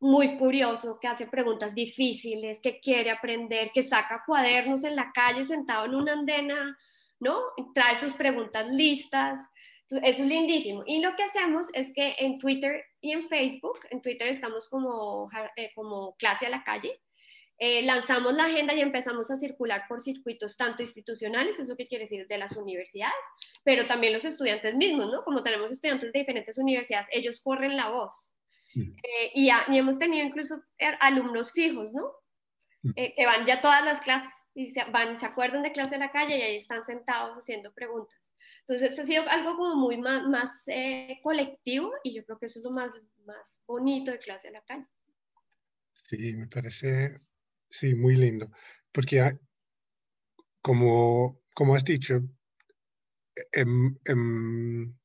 muy 0.00 0.36
curioso, 0.36 0.98
que 1.00 1.08
hace 1.08 1.26
preguntas 1.26 1.74
difíciles, 1.74 2.60
que 2.60 2.80
quiere 2.80 3.10
aprender, 3.10 3.70
que 3.72 3.82
saca 3.82 4.22
cuadernos 4.26 4.84
en 4.84 4.96
la 4.96 5.10
calle 5.12 5.44
sentado 5.44 5.86
en 5.86 5.94
una 5.94 6.12
andena, 6.12 6.76
¿no? 7.18 7.38
Trae 7.74 7.96
sus 7.96 8.12
preguntas 8.12 8.68
listas 8.68 9.40
eso 9.88 10.00
es 10.02 10.18
lindísimo. 10.18 10.82
Y 10.86 11.00
lo 11.00 11.14
que 11.14 11.22
hacemos 11.22 11.68
es 11.72 11.92
que 11.92 12.16
en 12.18 12.38
Twitter 12.38 12.84
y 13.00 13.12
en 13.12 13.28
Facebook, 13.28 13.78
en 13.90 14.02
Twitter 14.02 14.26
estamos 14.28 14.68
como, 14.68 15.30
eh, 15.56 15.70
como 15.74 16.16
clase 16.16 16.46
a 16.46 16.50
la 16.50 16.64
calle, 16.64 17.00
eh, 17.58 17.82
lanzamos 17.82 18.34
la 18.34 18.46
agenda 18.46 18.74
y 18.74 18.80
empezamos 18.80 19.30
a 19.30 19.36
circular 19.36 19.84
por 19.88 20.00
circuitos 20.00 20.56
tanto 20.56 20.82
institucionales, 20.82 21.58
eso 21.58 21.76
que 21.76 21.86
quiere 21.86 22.04
decir 22.04 22.26
de 22.26 22.36
las 22.36 22.56
universidades, 22.56 23.14
pero 23.64 23.86
también 23.86 24.12
los 24.12 24.24
estudiantes 24.24 24.74
mismos, 24.74 25.10
¿no? 25.10 25.24
Como 25.24 25.42
tenemos 25.42 25.70
estudiantes 25.70 26.12
de 26.12 26.18
diferentes 26.18 26.58
universidades, 26.58 27.06
ellos 27.12 27.40
corren 27.40 27.76
la 27.76 27.88
voz. 27.88 28.35
Eh, 28.76 29.32
y, 29.34 29.50
hemos 29.50 29.98
tenido 29.98 30.26
incluso 30.26 30.62
alumnos 31.00 31.52
fijos, 31.52 31.92
¿no? 31.92 32.12
que 32.94 33.26
van 33.26 33.44
ya 33.46 33.60
todas 33.60 33.84
las 33.84 34.00
clases 34.00 34.30
y 34.54 34.72
se, 34.72 34.84
van, 34.84 35.16
se 35.16 35.26
acuerdan 35.26 35.62
de 35.62 35.72
clase 35.72 35.96
a 35.96 35.98
la 35.98 36.12
calle 36.12 36.38
y 36.38 36.42
ahí 36.42 36.56
están 36.56 36.84
sentados 36.86 37.36
haciendo 37.36 37.72
preguntas. 37.74 38.16
Entonces 38.60 38.98
ha 38.98 39.06
sido 39.06 39.28
algo 39.28 39.56
como 39.56 39.76
muy 39.76 39.98
más, 39.98 40.26
más 40.26 40.64
eh, 40.66 41.18
colectivo 41.22 41.92
y 42.02 42.16
yo 42.16 42.24
creo 42.24 42.38
que 42.38 42.46
eso 42.46 42.58
es 42.58 42.64
lo 42.64 42.70
más, 42.70 42.90
más 43.24 43.60
bonito 43.66 44.10
de 44.10 44.18
clase 44.18 44.48
de 44.48 44.54
la 44.54 44.62
calle. 44.62 44.86
Sí, 45.92 46.36
me 46.36 46.46
parece, 46.46 47.20
sí, 47.68 47.94
muy 47.94 48.16
lindo, 48.16 48.50
porque 48.92 49.38
como, 50.62 51.40
como 51.54 51.74
has 51.74 51.84
dicho, 51.84 52.20
en, 53.52 54.00
en, 54.04 54.98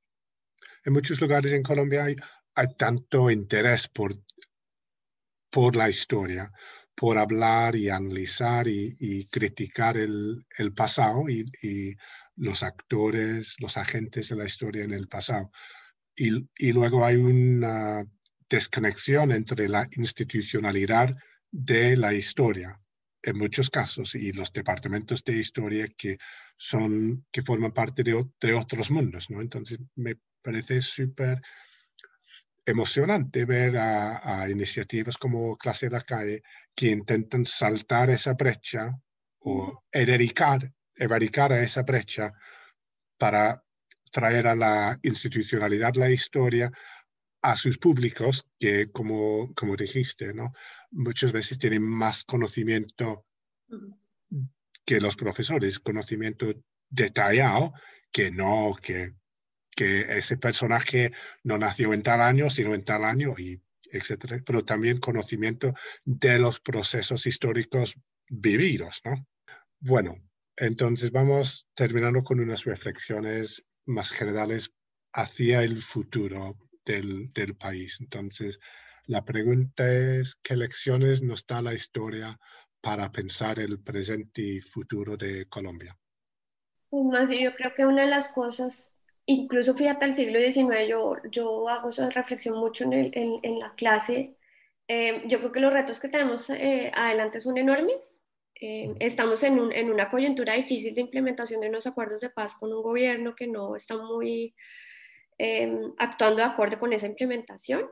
muchos 0.85 1.19
lugares 1.19 1.51
en 1.51 1.63
Colombia 1.63 2.05
hay, 2.05 2.15
hay 2.55 2.67
tanto 2.77 3.29
interés 3.29 3.87
por, 3.87 4.15
por 5.49 5.75
la 5.75 5.89
historia, 5.89 6.51
por 6.95 7.17
hablar 7.17 7.75
y 7.75 7.89
analizar 7.89 8.67
y, 8.67 9.27
criticar 9.31 9.97
el, 9.97 10.45
el 10.57 10.73
pasado 10.73 11.29
y, 11.29 11.45
y, 11.61 11.95
los 12.37 12.63
actores, 12.63 13.57
los 13.59 13.77
agentes 13.77 14.29
de 14.29 14.35
la 14.35 14.45
historia 14.45 14.83
en 14.83 14.93
el 14.93 15.07
pasado. 15.07 15.51
Y, 16.15 16.49
y 16.57 16.71
luego 16.71 17.05
hay 17.05 17.17
una 17.17 18.03
desconexión 18.49 19.31
entre 19.31 19.69
la 19.69 19.87
institucionalidad 19.95 21.15
de 21.51 21.95
la 21.97 22.13
historia 22.13 22.79
en 23.23 23.37
muchos 23.37 23.69
casos 23.69 24.15
y 24.15 24.31
los 24.31 24.51
departamentos 24.51 25.23
de 25.23 25.37
historia 25.37 25.87
que 25.95 26.17
son 26.55 27.25
que 27.31 27.41
forman 27.43 27.71
parte 27.71 28.03
de, 28.03 28.25
de 28.39 28.53
otros 28.53 28.89
mundos 28.89 29.29
no 29.29 29.41
entonces 29.41 29.79
me 29.95 30.15
parece 30.41 30.81
súper 30.81 31.41
emocionante 32.65 33.45
ver 33.45 33.77
a, 33.77 34.41
a, 34.43 34.49
iniciativas 34.49 35.17
como 35.17 35.57
clase 35.57 35.87
de 35.87 35.97
la 35.97 36.01
calle 36.01 36.43
que 36.75 36.89
intentan 36.89 37.45
saltar 37.45 38.09
esa 38.09 38.33
brecha 38.33 38.91
o 39.39 39.83
erradicar 39.91 40.71
erradicar 41.01 41.51
a 41.51 41.61
esa 41.61 41.81
brecha 41.81 42.31
para 43.17 43.63
traer 44.11 44.47
a 44.47 44.55
la 44.55 44.99
institucionalidad 45.01 45.95
la 45.95 46.11
historia 46.11 46.71
a 47.41 47.55
sus 47.55 47.79
públicos 47.79 48.47
que, 48.59 48.91
como, 48.91 49.51
como 49.55 49.75
dijiste, 49.75 50.31
¿no? 50.33 50.53
muchas 50.91 51.31
veces 51.31 51.57
tienen 51.57 51.81
más 51.81 52.23
conocimiento 52.23 53.25
que 54.85 54.99
los 54.99 55.15
profesores, 55.15 55.79
conocimiento 55.79 56.53
detallado, 56.89 57.73
que 58.11 58.29
no, 58.29 58.75
que, 58.79 59.15
que 59.81 60.01
ese 60.15 60.37
personaje 60.37 61.11
no 61.43 61.57
nació 61.57 61.91
en 61.91 62.03
tal 62.03 62.21
año, 62.21 62.51
sino 62.51 62.75
en 62.75 62.85
tal 62.85 63.03
año, 63.03 63.33
y 63.39 63.59
etcétera, 63.91 64.39
pero 64.45 64.63
también 64.63 64.99
conocimiento 64.99 65.73
de 66.05 66.37
los 66.37 66.59
procesos 66.59 67.25
históricos 67.25 67.95
vividos, 68.29 69.01
¿no? 69.03 69.25
Bueno, 69.79 70.17
entonces 70.55 71.11
vamos 71.11 71.67
terminando 71.73 72.21
con 72.21 72.39
unas 72.39 72.63
reflexiones 72.63 73.65
más 73.87 74.11
generales 74.11 74.71
hacia 75.13 75.63
el 75.63 75.81
futuro 75.81 76.55
del, 76.85 77.29
del, 77.29 77.55
país. 77.55 77.97
Entonces, 78.01 78.59
la 79.07 79.25
pregunta 79.25 79.91
es, 79.91 80.35
¿qué 80.43 80.57
lecciones 80.57 81.23
nos 81.23 81.47
da 81.47 81.63
la 81.63 81.73
historia 81.73 82.39
para 82.81 83.11
pensar 83.11 83.57
el 83.57 83.79
presente 83.79 84.43
y 84.43 84.61
futuro 84.61 85.17
de 85.17 85.47
Colombia? 85.47 85.97
Pues 86.91 87.03
más, 87.05 87.27
yo 87.31 87.55
creo 87.55 87.73
que 87.75 87.87
una 87.87 88.03
de 88.03 88.09
las 88.09 88.27
cosas, 88.27 88.90
incluso 89.33 89.75
fíjate 89.75 90.05
el 90.05 90.15
siglo 90.15 90.39
XIX, 90.39 90.87
yo, 90.89 91.15
yo 91.31 91.69
hago 91.69 91.89
esa 91.89 92.09
reflexión 92.09 92.57
mucho 92.57 92.83
en, 92.83 92.93
el, 92.93 93.11
en, 93.13 93.39
en 93.43 93.59
la 93.59 93.73
clase, 93.75 94.35
eh, 94.93 95.23
yo 95.27 95.39
creo 95.39 95.53
que 95.53 95.61
los 95.61 95.71
retos 95.71 96.01
que 96.01 96.09
tenemos 96.09 96.49
eh, 96.49 96.91
adelante 96.93 97.39
son 97.39 97.57
enormes. 97.57 98.25
Eh, 98.59 98.93
estamos 98.99 99.41
en, 99.43 99.57
una 99.57 100.09
coyuntura 100.09 100.53
difícil 100.53 100.93
de 100.93 100.99
implementación 100.99 101.61
de 101.61 101.69
unos 101.69 101.87
acuerdos 101.87 102.19
de 102.19 102.29
paz 102.29 102.55
con 102.55 102.73
un 102.73 102.83
gobierno 102.83 103.33
que 103.33 103.47
no 103.47 103.77
está 103.77 103.95
muy 103.95 104.53
em, 105.37 105.93
actuando 105.97 106.41
de 106.41 106.49
acuerdo 106.49 106.77
con 106.77 106.91
esa 106.91 107.07
implementación. 107.07 107.85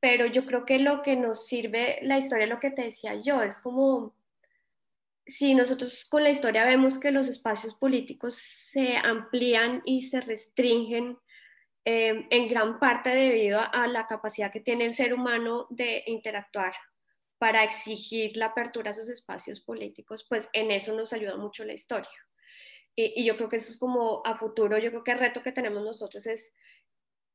Pero 0.00 0.26
yo 0.26 0.44
creo 0.44 0.64
que 0.64 0.80
lo 0.80 1.02
que 1.02 1.14
nos 1.14 1.46
sirve 1.46 2.00
la 2.02 2.18
historia, 2.18 2.48
lo 2.48 2.58
que 2.58 2.72
te 2.72 2.82
decía 2.82 3.14
yo, 3.14 3.40
es 3.42 3.58
como 3.58 4.12
si 5.28 5.54
nosotros 5.54 6.06
con 6.08 6.24
la 6.24 6.30
historia 6.30 6.64
vemos 6.64 6.98
que 6.98 7.10
los 7.10 7.28
espacios 7.28 7.74
políticos 7.74 8.34
se 8.34 8.96
amplían 8.96 9.82
y 9.84 10.02
se 10.02 10.22
restringen 10.22 11.18
em, 11.84 12.26
en 12.30 12.48
gran 12.48 12.80
parte 12.80 13.10
debido 13.10 13.60
a, 13.60 13.86
la 13.88 14.06
capacidad 14.06 14.50
que 14.50 14.60
tiene 14.60 14.86
el 14.86 14.94
ser 14.94 15.12
humano 15.12 15.66
de 15.68 16.02
interactuar 16.06 16.72
para 17.36 17.62
exigir 17.62 18.36
la 18.38 18.46
apertura 18.46 18.88
a 18.88 18.92
esos 18.92 19.10
espacios 19.10 19.60
políticos, 19.60 20.26
pues 20.28 20.48
en 20.54 20.70
eso 20.70 20.96
nos 20.96 21.12
ayuda 21.12 21.36
mucho 21.36 21.62
la 21.64 21.74
historia. 21.74 22.10
Y, 22.96 23.24
yo 23.24 23.36
creo 23.36 23.50
que 23.50 23.56
eso 23.56 23.70
es 23.70 23.78
como 23.78 24.22
a 24.24 24.36
futuro, 24.38 24.78
yo 24.78 24.90
creo 24.90 25.04
que 25.04 25.12
el 25.12 25.20
reto 25.20 25.42
que 25.42 25.52
tenemos 25.52 25.84
nosotros 25.84 26.26
es, 26.26 26.52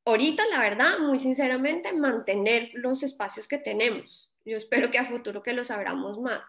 ahorita, 0.04 0.44
la 0.46 0.58
verdad, 0.58 0.98
muy 0.98 1.20
sinceramente, 1.20 1.92
mantener 1.92 2.70
los 2.74 3.02
espacios 3.04 3.48
que 3.48 3.58
tenemos. 3.58 4.34
Yo 4.44 4.56
espero 4.56 4.90
que 4.90 4.98
a 4.98 5.06
futuro 5.06 5.42
que 5.42 5.54
los 5.54 5.70
abramos 5.70 6.20
más, 6.20 6.44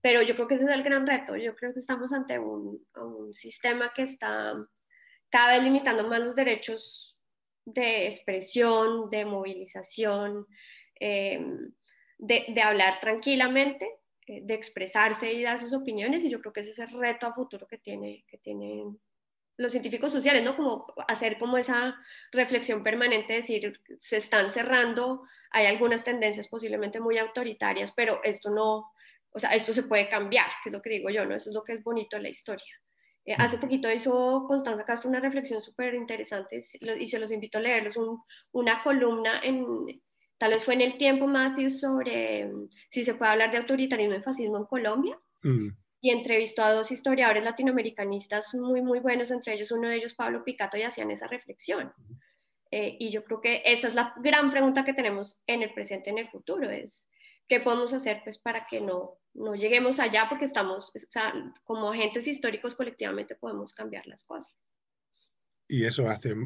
pero 0.00 0.22
yo 0.22 0.34
creo 0.34 0.48
que 0.48 0.54
ese 0.54 0.64
es 0.64 0.70
el 0.70 0.82
gran 0.82 1.06
reto. 1.06 1.36
Yo 1.36 1.54
creo 1.54 1.72
que 1.72 1.80
estamos 1.80 2.12
ante 2.12 2.38
un, 2.38 2.84
un 2.96 3.34
sistema 3.34 3.92
que 3.94 4.02
está 4.02 4.54
cada 5.30 5.54
vez 5.54 5.64
limitando 5.64 6.06
más 6.08 6.20
los 6.20 6.34
derechos 6.34 7.16
de 7.64 8.06
expresión, 8.06 9.10
de 9.10 9.24
movilización. 9.24 10.46
Eh, 10.98 11.40
de, 12.20 12.62
hablar 12.62 13.00
tranquilamente, 13.00 13.88
eh, 14.26 14.40
de 14.42 14.54
expresarse 14.54 15.32
y 15.32 15.42
dar 15.42 15.58
sus 15.58 15.72
opiniones, 15.72 16.24
y 16.24 16.30
yo 16.30 16.40
creo 16.40 16.52
que 16.52 16.60
ese 16.60 16.70
es 16.70 16.78
el 16.78 16.90
reto 16.90 17.26
a 17.26 17.34
futuro 17.34 17.66
que, 17.66 17.78
tiene, 17.78 18.24
que 18.28 18.38
tienen 18.38 19.00
los 19.56 19.72
científicos 19.72 20.12
sociales, 20.12 20.42
¿no? 20.42 20.56
Como 20.56 20.86
hacer 21.08 21.38
como 21.38 21.58
esa 21.58 21.96
reflexión 22.32 22.82
permanente, 22.82 23.34
decir, 23.34 23.80
se 23.98 24.18
están 24.18 24.50
cerrando, 24.50 25.22
hay 25.50 25.66
algunas 25.66 26.04
tendencias 26.04 26.48
posiblemente 26.48 27.00
muy 27.00 27.18
autoritarias, 27.18 27.92
pero 27.92 28.20
esto 28.24 28.50
no, 28.50 28.90
o 29.32 29.38
sea, 29.38 29.50
esto 29.50 29.72
se 29.72 29.84
puede 29.84 30.08
cambiar, 30.08 30.48
que 30.62 30.70
es 30.70 30.72
lo 30.72 30.82
que 30.82 30.90
digo 30.90 31.10
yo, 31.10 31.24
¿no? 31.24 31.34
Eso 31.34 31.50
es 31.50 31.54
lo 31.54 31.62
que 31.62 31.74
es 31.74 31.84
bonito 31.84 32.16
de 32.16 32.22
la 32.22 32.28
historia. 32.28 32.74
Eh, 33.24 33.34
hace 33.38 33.58
poquito 33.58 33.90
hizo 33.92 34.44
Constanza 34.48 34.84
Castro 34.84 35.10
una 35.10 35.20
reflexión 35.20 35.60
súper 35.60 35.94
interesante 35.94 36.64
y 36.98 37.06
se 37.06 37.18
los 37.18 37.30
invito 37.30 37.58
a 37.58 37.60
leerlos, 37.60 37.96
una 38.52 38.82
columna 38.82 39.40
en, 39.42 40.02
tal 40.38 40.52
vez 40.52 40.64
fue 40.64 40.74
en 40.74 40.80
el 40.80 40.96
tiempo, 40.96 41.26
Matthew, 41.26 41.70
sobre 41.70 42.46
mm, 42.46 42.68
si 42.90 43.04
se 43.04 43.14
puede 43.14 43.32
hablar 43.32 43.50
de 43.50 43.58
autoritarismo 43.58 44.14
y 44.14 44.22
fascismo 44.22 44.56
en 44.56 44.64
Colombia. 44.64 45.18
Mm. 45.42 45.68
Y 46.02 46.10
entrevistó 46.10 46.64
a 46.64 46.72
dos 46.72 46.90
historiadores 46.90 47.44
latinoamericanistas 47.44 48.54
muy, 48.54 48.80
muy 48.80 49.00
buenos, 49.00 49.30
entre 49.30 49.52
ellos 49.52 49.70
uno 49.70 49.88
de 49.88 49.96
ellos, 49.96 50.14
Pablo 50.14 50.42
Picato, 50.42 50.78
y 50.78 50.82
hacían 50.82 51.10
esa 51.10 51.26
reflexión. 51.26 51.92
Eh, 52.70 52.96
y 52.98 53.10
yo 53.10 53.22
creo 53.22 53.42
que 53.42 53.62
esa 53.66 53.88
es 53.88 53.94
la 53.94 54.14
gran 54.16 54.50
pregunta 54.50 54.82
que 54.82 54.94
tenemos 54.94 55.42
en 55.46 55.62
el 55.62 55.74
presente 55.74 56.08
y 56.08 56.12
en 56.14 56.18
el 56.20 56.30
futuro, 56.30 56.70
es 56.70 57.04
qué 57.50 57.58
podemos 57.60 57.92
hacer 57.92 58.20
pues, 58.22 58.38
para 58.38 58.64
que 58.64 58.80
no, 58.80 59.18
no 59.34 59.56
lleguemos 59.56 59.98
allá, 59.98 60.26
porque 60.28 60.44
estamos, 60.44 60.94
o 60.94 60.98
sea, 61.00 61.34
como 61.64 61.90
agentes 61.90 62.28
históricos 62.28 62.76
colectivamente 62.76 63.34
podemos 63.34 63.74
cambiar 63.74 64.06
las 64.06 64.24
cosas. 64.24 64.56
Y 65.66 65.84
eso 65.84 66.08
hace 66.08 66.36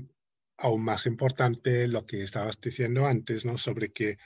aún 0.56 0.82
más 0.82 1.04
importante 1.04 1.86
lo 1.88 2.06
que 2.06 2.22
estabas 2.22 2.58
diciendo 2.58 3.06
antes, 3.06 3.44
¿no? 3.44 3.58
Sobre 3.58 3.92
que 3.92 4.16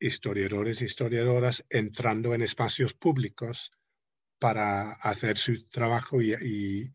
historiadores 0.00 0.82
e 0.82 0.86
historiadoras 0.86 1.64
entrando 1.70 2.34
en 2.34 2.42
espacios 2.42 2.94
públicos 2.94 3.70
para 4.40 4.90
hacer 4.94 5.38
su 5.38 5.64
trabajo 5.68 6.20
y, 6.20 6.90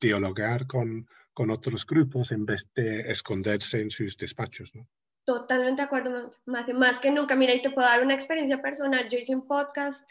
dialogar 0.00 0.66
con, 0.66 1.06
con, 1.34 1.50
otros 1.50 1.86
grupos 1.86 2.32
en 2.32 2.46
vez 2.46 2.70
de 2.74 3.00
esconderse 3.10 3.82
en 3.82 3.90
sus 3.90 4.16
despachos, 4.16 4.74
¿no? 4.74 4.88
Totalmente 5.24 5.82
de 5.82 5.86
acuerdo, 5.86 6.30
más, 6.46 6.68
más 6.74 7.00
que 7.00 7.10
nunca. 7.10 7.34
Mira, 7.34 7.54
y 7.54 7.62
te 7.62 7.70
puedo 7.70 7.86
dar 7.86 8.02
una 8.02 8.14
experiencia 8.14 8.60
personal. 8.60 9.08
Yo 9.08 9.18
hice 9.18 9.34
un 9.34 9.46
podcast 9.46 10.08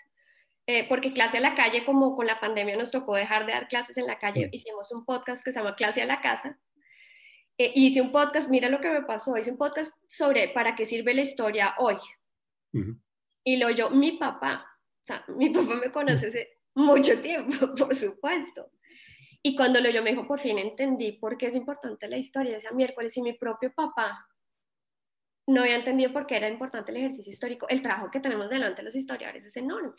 eh, 0.66 0.88
porque 0.88 1.14
clase 1.14 1.38
a 1.38 1.42
la 1.42 1.56
calle, 1.56 1.86
como 1.86 2.16
con 2.16 2.26
la 2.26 2.40
pandemia 2.40 2.76
nos 2.76 2.92
tocó 2.92 3.16
dejar 3.16 3.46
de 3.46 3.54
dar 3.54 3.68
clases 3.68 3.98
en 3.98 4.08
la 4.08 4.18
calle, 4.18 4.50
hicimos 4.52 4.92
un 4.92 5.06
podcast 5.06 5.44
que 5.44 5.52
se 5.52 5.60
llama 5.60 5.76
Clase 5.76 6.02
a 6.02 6.06
la 6.06 6.22
Casa 6.22 6.58
eh, 7.58 7.72
hice 7.76 8.02
un 8.02 8.12
podcast, 8.12 8.50
mira 8.50 8.68
lo 8.68 8.80
que 8.80 8.90
me 8.90 9.04
pasó, 9.04 9.38
hice 9.38 9.52
un 9.52 9.58
podcast 9.58 9.94
sobre 10.08 10.48
para 10.50 10.76
qué 10.76 10.86
sirve 10.86 11.14
la 11.14 11.22
historia 11.22 11.76
hoy. 11.78 11.98
Y 13.44 13.58
lo 13.58 13.68
oyó 13.68 13.92
mi 13.92 14.14
papá, 14.14 14.66
o 15.02 15.04
sea, 15.04 15.24
mi 15.28 15.52
papá 15.52 15.76
me 15.76 15.92
conoce 15.92 16.28
hace 16.28 16.58
mucho 16.74 17.22
tiempo, 17.22 17.76
por 17.78 17.94
supuesto. 17.94 18.72
Y 19.44 19.56
cuando 19.56 19.80
lo 19.82 19.90
oyó 19.90 20.02
me 20.02 20.12
dijo, 20.12 20.26
por 20.26 20.40
fin 20.40 20.58
entendí 20.58 21.12
por 21.12 21.38
qué 21.38 21.48
es 21.48 21.56
importante 21.56 22.08
la 22.08 22.18
historia. 22.18 22.56
Ese 22.56 22.74
miércoles 22.74 23.16
y 23.18 23.22
mi 23.22 23.34
propio 23.34 23.72
papá 23.74 24.26
no 25.48 25.62
había 25.62 25.76
entendido 25.76 26.14
por 26.14 26.26
qué 26.26 26.38
era 26.38 26.50
importante 26.50 26.92
el 26.92 26.98
ejercicio 26.98 27.32
histórico. 27.32 27.68
El 27.70 27.82
trabajo 27.82 28.10
que 28.10 28.20
tenemos 28.20 28.50
delante 28.50 28.84
los 28.84 28.96
historiadores 28.96 29.46
es 29.46 29.58
enorme. 29.58 29.96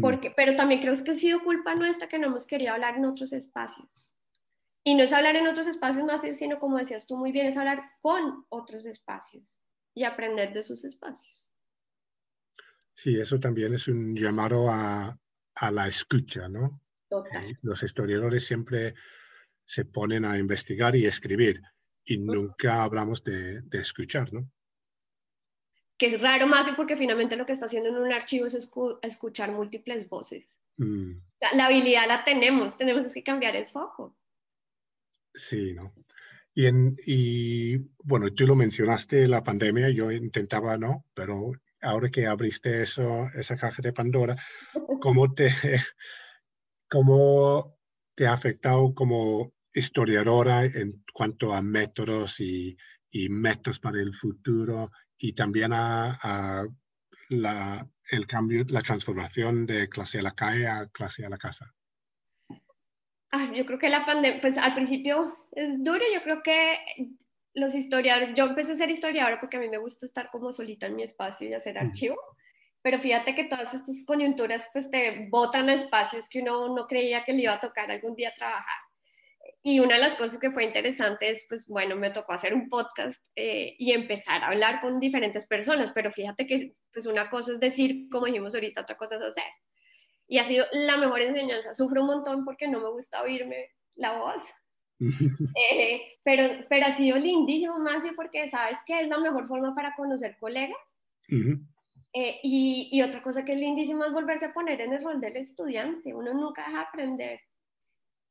Porque, 0.00 0.30
Pero 0.30 0.54
también 0.54 0.80
creo 0.80 0.94
que 1.02 1.10
ha 1.10 1.14
sido 1.14 1.42
culpa 1.42 1.74
nuestra 1.74 2.08
que 2.08 2.18
no 2.18 2.28
hemos 2.28 2.46
querido 2.46 2.72
hablar 2.72 2.96
en 2.96 3.06
otros 3.06 3.32
espacios. 3.32 4.14
Y 4.84 4.94
no 4.94 5.02
es 5.02 5.12
hablar 5.12 5.36
en 5.36 5.46
otros 5.46 5.66
espacios 5.66 6.04
más, 6.04 6.20
sino 6.38 6.58
como 6.58 6.78
decías 6.78 7.06
tú 7.06 7.16
muy 7.16 7.32
bien, 7.32 7.46
es 7.46 7.56
hablar 7.56 7.82
con 8.00 8.46
otros 8.48 8.86
espacios 8.86 9.60
y 9.94 10.04
aprender 10.04 10.52
de 10.52 10.62
sus 10.62 10.84
espacios. 10.84 11.48
Sí, 12.94 13.18
eso 13.18 13.38
también 13.40 13.74
es 13.74 13.88
un 13.88 14.14
llamado 14.14 14.70
a, 14.70 15.18
a 15.54 15.70
la 15.70 15.88
escucha, 15.88 16.48
¿no? 16.48 16.80
Total. 17.08 17.58
Los 17.62 17.82
historiadores 17.82 18.46
siempre 18.46 18.94
se 19.64 19.84
ponen 19.84 20.24
a 20.24 20.38
investigar 20.38 20.94
y 20.96 21.06
escribir 21.06 21.62
y 22.04 22.18
nunca 22.18 22.82
hablamos 22.82 23.22
de, 23.24 23.62
de 23.62 23.80
escuchar, 23.80 24.32
¿no? 24.32 24.50
Que 25.96 26.06
es 26.06 26.20
raro 26.20 26.46
más 26.46 26.74
porque 26.76 26.96
finalmente 26.96 27.36
lo 27.36 27.44
que 27.44 27.52
está 27.52 27.66
haciendo 27.66 27.90
en 27.90 27.96
un 27.96 28.12
archivo 28.12 28.46
es 28.46 28.70
escuchar 29.02 29.52
múltiples 29.52 30.08
voces. 30.08 30.46
Mm. 30.78 31.12
La, 31.40 31.52
la, 31.54 31.66
habilidad 31.66 32.08
la 32.08 32.24
tenemos, 32.24 32.78
tenemos 32.78 33.12
que 33.12 33.22
cambiar 33.22 33.54
el 33.56 33.66
foco. 33.66 34.16
Sí, 35.34 35.74
¿no? 35.74 35.92
Y, 36.54 36.66
en, 36.66 36.96
y 37.06 37.76
bueno, 38.02 38.32
tú 38.34 38.46
lo 38.46 38.56
mencionaste, 38.56 39.28
la 39.28 39.42
pandemia, 39.42 39.90
yo 39.90 40.10
intentaba, 40.10 40.76
¿no? 40.78 41.04
Pero 41.14 41.52
ahora 41.80 42.10
que 42.10 42.26
abriste 42.26 42.82
eso, 42.82 43.28
esa 43.34 43.56
caja 43.56 43.82
de 43.82 43.92
Pandora, 43.92 44.36
¿cómo 45.00 45.32
te, 45.32 45.48
cómo 46.88 47.78
te 48.14 48.26
ha 48.26 48.32
afectado 48.32 48.94
como 48.94 49.52
historiadora 49.72 50.64
en 50.64 51.04
cuanto 51.12 51.52
a 51.52 51.62
métodos 51.62 52.40
y, 52.40 52.76
y 53.10 53.28
métodos 53.28 53.78
para 53.78 54.00
el 54.00 54.14
futuro 54.14 54.90
y 55.18 55.32
también 55.32 55.72
a, 55.72 56.18
a 56.22 56.66
la, 57.28 57.86
el 58.10 58.26
cambio, 58.26 58.64
la 58.68 58.82
transformación 58.82 59.66
de 59.66 59.88
clase 59.88 60.18
a 60.18 60.22
la 60.22 60.32
calle 60.32 60.66
a 60.66 60.86
clase 60.88 61.24
a 61.24 61.28
la 61.28 61.38
casa? 61.38 61.72
yo 63.54 63.64
creo 63.64 63.78
que 63.78 63.88
la 63.88 64.04
pandemia, 64.04 64.40
pues 64.40 64.58
al 64.58 64.74
principio 64.74 65.46
es 65.52 65.82
duro, 65.84 66.00
yo 66.12 66.20
creo 66.24 66.42
que 66.42 66.78
los 67.54 67.74
historiadores, 67.74 68.34
yo 68.34 68.46
empecé 68.46 68.72
a 68.72 68.76
ser 68.76 68.90
historiadora 68.90 69.38
porque 69.38 69.56
a 69.56 69.60
mí 69.60 69.68
me 69.68 69.78
gusta 69.78 70.06
estar 70.06 70.30
como 70.30 70.52
solita 70.52 70.86
en 70.86 70.96
mi 70.96 71.04
espacio 71.04 71.48
y 71.48 71.54
hacer 71.54 71.78
archivo, 71.78 72.16
pero 72.82 73.00
fíjate 73.00 73.34
que 73.34 73.44
todas 73.44 73.72
estas 73.74 74.04
coyunturas 74.04 74.68
pues 74.72 74.90
te 74.90 75.28
botan 75.30 75.68
a 75.68 75.74
espacios 75.74 76.28
que 76.28 76.40
uno 76.40 76.74
no 76.74 76.86
creía 76.86 77.24
que 77.24 77.32
le 77.32 77.42
iba 77.42 77.54
a 77.54 77.60
tocar 77.60 77.90
algún 77.90 78.16
día 78.16 78.32
trabajar. 78.34 78.89
Y 79.62 79.80
una 79.80 79.96
de 79.96 80.00
las 80.00 80.14
cosas 80.14 80.38
que 80.38 80.50
fue 80.50 80.64
interesante 80.64 81.28
es, 81.28 81.44
pues 81.48 81.66
bueno, 81.68 81.94
me 81.94 82.10
tocó 82.10 82.32
hacer 82.32 82.54
un 82.54 82.68
podcast 82.70 83.22
eh, 83.36 83.74
y 83.78 83.92
empezar 83.92 84.42
a 84.42 84.48
hablar 84.48 84.80
con 84.80 85.00
diferentes 85.00 85.46
personas, 85.46 85.92
pero 85.92 86.10
fíjate 86.10 86.46
que 86.46 86.74
pues 86.92 87.06
una 87.06 87.28
cosa 87.28 87.52
es 87.52 87.60
decir, 87.60 88.08
como 88.10 88.26
dijimos 88.26 88.54
ahorita, 88.54 88.80
otra 88.80 88.96
cosa 88.96 89.16
es 89.16 89.22
hacer 89.22 89.44
y 90.30 90.38
ha 90.38 90.44
sido 90.44 90.64
la 90.72 90.96
mejor 90.96 91.20
enseñanza. 91.20 91.74
Sufro 91.74 92.02
un 92.02 92.06
montón 92.06 92.44
porque 92.44 92.68
no 92.68 92.80
me 92.80 92.88
gusta 92.90 93.20
oírme 93.20 93.70
la 93.96 94.16
voz, 94.16 94.44
eh, 95.72 96.18
pero, 96.22 96.64
pero 96.68 96.86
ha 96.86 96.92
sido 96.92 97.18
lindísimo, 97.18 97.78
más 97.80 98.04
porque 98.14 98.48
sabes 98.48 98.78
que 98.86 99.00
es 99.00 99.08
la 99.08 99.18
mejor 99.18 99.48
forma 99.48 99.74
para 99.74 99.94
conocer 99.96 100.36
colegas. 100.38 100.78
Eh, 102.12 102.40
y, 102.42 102.88
y, 102.92 103.02
otra 103.02 103.22
cosa 103.22 103.44
que 103.44 103.52
es 103.52 103.58
lindísimo 103.58 104.04
es 104.04 104.12
volverse 104.12 104.46
a 104.46 104.52
poner 104.52 104.80
en 104.80 104.92
el 104.92 105.02
rol 105.02 105.20
del 105.20 105.36
estudiante. 105.36 106.14
Uno 106.14 106.32
nunca 106.32 106.62
deja 106.62 106.78
de 106.78 106.84
aprender. 106.84 107.40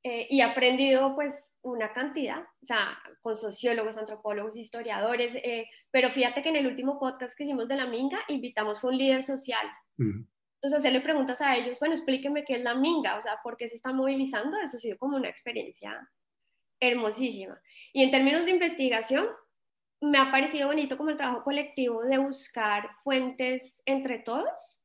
Eh, 0.03 0.27
y 0.29 0.39
he 0.39 0.43
aprendido 0.43 1.13
pues 1.13 1.51
una 1.61 1.91
cantidad, 1.91 2.41
o 2.41 2.65
sea, 2.65 2.97
con 3.21 3.35
sociólogos, 3.35 3.97
antropólogos, 3.97 4.55
historiadores, 4.55 5.37
pero 5.91 6.09
fíjate 6.09 6.41
que 6.41 6.49
en 6.49 6.55
el 6.55 6.67
último 6.67 6.97
podcast 6.99 7.37
que 7.37 7.43
hicimos 7.43 7.67
de 7.67 7.75
la 7.75 7.85
Minga 7.85 8.19
invitamos 8.29 8.81
a 8.81 8.87
un 8.87 8.97
líder 8.97 9.23
social. 9.23 9.67
Entonces, 10.61 10.79
hacerle 10.79 10.99
preguntas 10.99 11.39
a 11.39 11.55
ellos, 11.55 11.79
bueno, 11.79 11.95
explíqueme 11.95 12.43
qué 12.43 12.55
es 12.55 12.63
la 12.63 12.75
minga, 12.75 13.17
o 13.17 13.21
sea, 13.21 13.39
por 13.41 13.55
qué 13.55 13.69
se 13.69 13.77
está 13.77 13.93
movilizando, 13.93 14.57
eso 14.59 14.75
ha 14.75 14.79
sido 14.79 14.97
como 14.97 15.15
una 15.15 15.29
experiencia 15.29 16.09
hermosísima. 16.81 17.61
Y 17.93 18.03
en 18.03 18.11
términos 18.11 18.45
de 18.45 18.51
investigación, 18.51 19.27
me 20.01 20.17
ha 20.17 20.31
parecido 20.31 20.67
bonito 20.67 20.97
como 20.97 21.11
el 21.11 21.17
trabajo 21.17 21.43
colectivo 21.43 22.03
de 22.03 22.17
buscar 22.17 22.89
fuentes 23.03 23.81
entre 23.85 24.19
todos, 24.19 24.83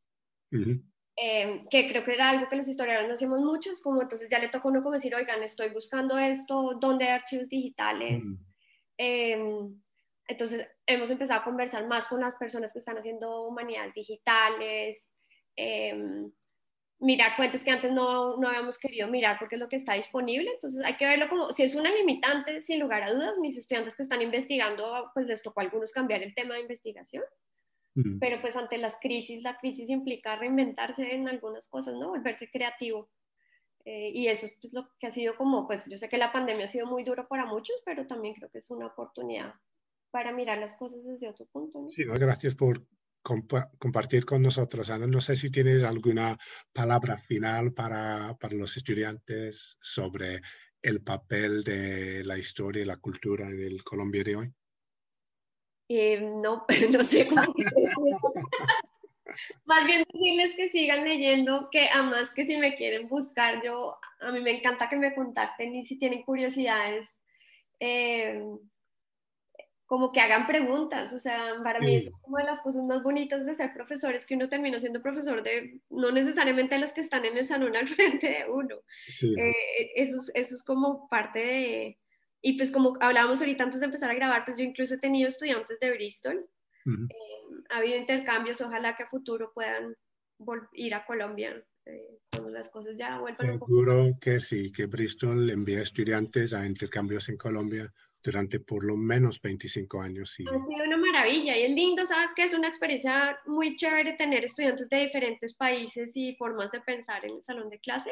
em, 1.17 1.67
que 1.69 1.89
creo 1.89 2.05
que 2.05 2.15
era 2.15 2.31
algo 2.31 2.49
que 2.49 2.57
los 2.57 2.69
historiadores 2.69 3.09
no 3.09 3.15
hacemos 3.15 3.41
mucho, 3.41 3.71
es 3.71 3.83
como 3.83 4.03
entonces 4.03 4.29
ya 4.29 4.39
le 4.39 4.49
toca 4.49 4.69
a 4.69 4.71
uno 4.71 4.83
como 4.83 4.95
decir, 4.95 5.15
oigan, 5.15 5.43
estoy 5.43 5.71
buscando 5.71 6.19
esto, 6.19 6.79
¿dónde 6.81 7.05
hay 7.05 7.11
archivos 7.13 7.49
digitales? 7.49 8.25
Em, 8.97 9.81
entonces 10.27 10.69
hemos 10.87 11.11
empezado 11.11 11.41
a 11.41 11.45
conversar 11.45 11.87
más 11.87 12.07
con 12.07 12.21
las 12.21 12.35
personas 12.35 12.73
que 12.73 12.79
están 12.79 12.97
haciendo 12.97 13.43
humanidades 13.43 13.95
digitales, 13.95 15.09
Em, 15.57 16.33
mirar 17.01 17.37
fuentes 17.37 17.63
que 17.63 17.71
antes 17.71 17.93
no, 17.93 18.37
no, 18.39 18.49
habíamos 18.49 18.79
querido 18.79 19.09
mirar 19.09 19.39
porque 19.39 19.57
es 19.57 19.61
lo 19.61 19.69
que 19.69 19.77
está 19.77 19.95
disponible. 19.95 20.51
Entonces 20.55 20.85
hay 20.85 20.97
que 20.97 21.07
verlo 21.07 21.29
como, 21.29 21.51
si 21.51 21.63
es 21.63 21.75
una 21.75 21.91
limitante, 21.91 22.63
sin 22.63 22.81
lugar 22.81 23.03
a 23.03 23.13
dudas, 23.13 23.37
mis 23.39 23.57
estudiantes 23.57 23.97
que 23.97 24.03
están 24.03 24.23
investigando, 24.23 25.11
pues 25.15 25.27
les 25.27 25.43
tocó 25.43 25.61
a 25.61 25.65
algunos 25.65 25.93
cambiar 25.93 26.23
el 26.23 26.35
tema 26.35 26.55
de 26.55 26.63
investigación. 26.63 27.25
Mm. 27.95 28.19
Pero 28.19 28.41
pues 28.41 28.57
ante 28.57 28.79
las 28.79 28.97
crisis, 29.01 29.43
la 29.43 29.57
crisis 29.59 29.89
implica 29.89 30.37
reinventarse 30.37 31.15
en 31.15 31.29
algunas 31.29 31.69
cosas, 31.69 31.95
¿no? 31.95 32.09
Volverse 32.09 32.51
creativo. 32.51 33.11
Eh, 33.85 34.11
y 34.15 34.29
eso 34.29 34.47
es 34.47 34.59
lo 34.73 34.89
que 34.99 35.07
ha 35.07 35.11
sido 35.11 35.37
como, 35.37 35.67
pues 35.67 35.87
yo 35.91 35.99
sé 35.99 36.09
que 36.09 36.17
la 36.17 36.33
pandemia 36.33 36.65
ha 36.65 36.69
sido 36.69 36.87
muy 36.87 37.05
duro 37.05 37.29
para 37.29 37.45
muchos, 37.45 37.77
pero 37.85 38.07
también 38.07 38.35
creo 38.35 38.51
que 38.51 38.59
es 38.59 38.71
una 38.71 38.87
oportunidad 38.87 39.55
para 40.11 40.33
mirar 40.33 40.59
las 40.59 40.75
cosas 40.75 41.05
desde 41.05 41.29
otro 41.29 41.47
punto. 41.47 41.83
¿no? 41.83 41.91
Sí, 41.91 42.05
gracias 42.05 42.55
por 42.55 42.87
compartir 43.23 44.25
con 44.25 44.43
nosotros. 44.43 44.91
Ana, 44.91 45.07
no 45.07 45.21
sé 45.21 45.35
si 45.35 45.51
tienes 45.51 45.83
alguna 45.83 46.39
palabra 46.73 47.19
final 47.19 47.73
para, 47.73 48.37
para, 48.39 48.55
los 48.55 48.77
estudiantes 48.77 49.79
sobre 49.81 50.41
el 50.83 51.03
papel 51.03 51.65
de 51.65 52.23
la 52.25 52.39
historia 52.39 52.83
y 52.83 52.87
la 52.87 52.99
cultura 52.99 53.49
en 53.49 53.61
el 53.61 53.83
Colombia 53.83 54.23
de 54.23 54.37
hoy. 54.37 54.55
Eh, 55.89 56.21
no, 56.21 56.65
no 56.93 57.05
sé 57.05 57.27
cómo. 57.27 57.43
Más 59.65 59.87
bien 59.87 60.05
decirles 60.13 60.55
que 60.55 60.69
sigan 60.69 61.05
leyendo, 61.05 61.69
que 61.71 61.89
además 61.89 62.33
que 62.33 62.47
si 62.47 62.57
me 62.57 62.77
quieren 62.77 63.09
buscar, 63.09 63.63
yo, 63.65 63.97
a 64.21 64.31
mí 64.31 64.41
me 64.41 64.59
encanta 64.59 64.89
que 64.89 64.97
me 64.97 65.15
contacten 65.15 65.75
y 65.75 65.85
si 65.85 65.99
tienen 65.99 66.23
curiosidades, 66.23 67.21
eh, 67.81 68.41
como 69.87 70.13
que 70.13 70.21
hagan 70.21 70.47
preguntas, 70.47 71.13
o 71.13 71.19
sea, 71.19 71.55
para 71.63 71.79
mí 71.79 71.97
es 71.97 72.11
una 72.27 72.43
de 72.43 72.49
las 72.49 72.61
cosas 72.61 72.85
más 72.85 73.03
bonitas 73.03 73.45
de 73.45 73.55
ser 73.55 73.73
profesor, 73.75 74.15
es 74.15 74.25
que 74.25 74.35
uno 74.35 74.49
termina 74.49 74.81
siendo 74.81 75.03
profesor 75.03 75.43
de, 75.43 75.81
no 75.91 76.11
necesariamente 76.11 76.79
los 76.79 76.93
que 76.93 77.03
están 77.03 77.25
en 77.25 77.37
el 77.37 77.47
salón 77.47 77.77
al 77.77 77.87
frente 77.89 78.29
de 78.29 78.51
uno. 78.51 78.77
Eh, 79.37 79.91
eso, 79.97 80.17
es, 80.17 80.33
eso 80.35 80.55
es 80.55 80.63
como 80.63 81.09
parte 81.09 81.39
de, 81.39 81.99
y 82.47 82.59
pues 82.59 82.71
como 82.71 82.97
hablábamos 83.01 83.41
ahorita 83.41 83.65
antes 83.65 83.81
de 83.81 83.87
empezar 83.87 84.11
a 84.11 84.15
grabar, 84.15 84.45
pues 84.45 84.59
yo 84.59 84.65
incluso 84.65 84.95
he 84.95 84.99
tenido 84.99 85.29
estudiantes 85.29 85.81
de 85.81 85.91
Bristol, 85.93 86.47
eh, 86.87 87.65
ha 87.71 87.79
habido 87.79 87.97
intercambios, 87.97 88.61
ojalá 88.61 88.95
que 88.95 89.05
a 89.05 89.09
futuro 89.09 89.51
puedan 89.55 89.97
ir 90.75 90.95
a 90.95 91.07
Colombia 91.07 91.65
eh, 91.87 92.19
cuando 92.31 92.51
las 92.51 92.69
cosas 92.69 92.99
ya 92.99 93.19
vuelvan 93.19 93.53
un 93.53 93.59
poco. 93.59 93.67
Seguro 93.73 94.19
que 94.21 94.41
sí, 94.41 94.71
que 94.71 94.85
Bristol 94.85 95.49
envía 95.49 95.81
estudiantes 95.81 96.53
a 96.53 96.67
intercambios 96.67 97.31
en 97.31 97.39
Colombia 97.39 97.91
durante 98.23 98.61
por 98.61 98.85
lo 98.85 98.95
menos 98.95 99.41
25 99.41 100.03
años. 100.03 100.39
Y... 100.39 100.45
Ha 100.47 100.51
sido 100.51 100.85
una 100.85 100.99
maravilla 100.99 101.57
y 101.57 101.63
es 101.63 101.71
lindo, 101.71 102.05
sabes 102.05 102.33
que 102.35 102.43
es 102.43 102.53
una 102.53 102.69
experiencia 102.69 103.39
muy 103.47 103.75
chévere 103.77 104.19
tener 104.19 104.45
estudiantes 104.45 104.87
de 104.91 104.99
diferentes 104.99 105.55
países 105.55 106.15
y 106.15 106.37
formas 106.37 106.71
de 106.73 106.83
pensar 106.83 107.25
en 107.25 107.37
el 107.37 107.43
salón 107.43 107.71
de 107.71 107.81
clase. 107.81 108.11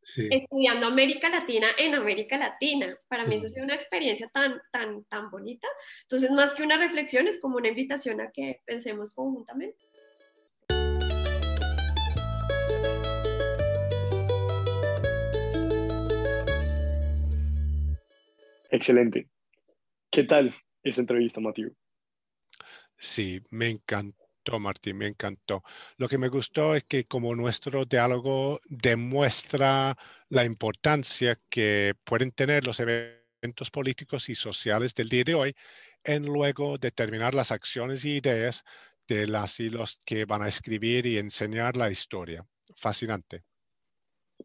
Sí. 0.00 0.28
Estudiando 0.30 0.86
América 0.86 1.28
Latina 1.28 1.68
en 1.76 1.94
América 1.94 2.38
Latina. 2.38 2.96
Para 3.08 3.24
mí 3.24 3.34
eso 3.34 3.46
ha 3.46 3.50
sido 3.50 3.64
una 3.64 3.74
experiencia 3.74 4.28
tan, 4.32 4.60
tan, 4.72 5.04
tan 5.04 5.30
bonita. 5.30 5.66
Entonces, 6.02 6.30
más 6.30 6.54
que 6.54 6.62
una 6.62 6.76
reflexión, 6.78 7.28
es 7.28 7.40
como 7.40 7.56
una 7.56 7.68
invitación 7.68 8.20
a 8.20 8.30
que 8.30 8.60
pensemos 8.64 9.14
conjuntamente. 9.14 9.84
Excelente. 18.70 19.28
¿Qué 20.10 20.24
tal 20.24 20.54
esa 20.82 21.00
entrevista, 21.00 21.40
Matthew? 21.40 21.74
Sí, 22.98 23.40
me 23.50 23.68
encantó, 23.70 24.27
Martín, 24.58 24.96
me 24.96 25.06
encantó. 25.06 25.62
Lo 25.98 26.08
que 26.08 26.16
me 26.16 26.28
gustó 26.28 26.74
es 26.74 26.84
que 26.84 27.04
como 27.04 27.34
nuestro 27.34 27.84
diálogo 27.84 28.60
demuestra 28.66 29.96
la 30.30 30.44
importancia 30.44 31.38
que 31.50 31.94
pueden 32.04 32.30
tener 32.30 32.66
los 32.66 32.80
eventos 32.80 33.70
políticos 33.70 34.28
y 34.30 34.34
sociales 34.34 34.94
del 34.94 35.08
día 35.10 35.24
de 35.24 35.34
hoy 35.34 35.54
en 36.04 36.24
luego 36.24 36.78
determinar 36.78 37.34
las 37.34 37.52
acciones 37.52 38.04
y 38.04 38.16
ideas 38.16 38.64
de 39.06 39.26
las 39.26 39.60
y 39.60 39.68
los 39.68 40.00
que 40.06 40.24
van 40.24 40.42
a 40.42 40.48
escribir 40.48 41.04
y 41.04 41.18
enseñar 41.18 41.76
la 41.76 41.90
historia. 41.90 42.46
Fascinante 42.76 43.42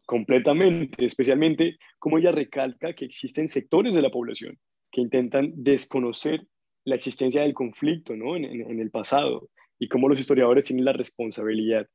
completamente, 0.06 1.04
especialmente 1.04 1.78
como 1.98 2.18
ella 2.18 2.32
recalca 2.32 2.94
que 2.94 3.04
existen 3.04 3.48
sectores 3.48 3.94
de 3.94 4.02
la 4.02 4.10
población 4.10 4.58
que 4.90 5.00
intentan 5.00 5.52
desconocer 5.56 6.46
la 6.84 6.94
existencia 6.94 7.42
del 7.42 7.54
conflicto 7.54 8.14
¿no? 8.14 8.36
en, 8.36 8.78
el 8.78 8.90
pasado 8.90 9.48
y 9.78 9.88
cómo 9.88 10.08
los 10.08 10.20
historiadores 10.20 10.66
tienen 10.66 10.84
la 10.84 10.92
responsabilidad 10.92 11.86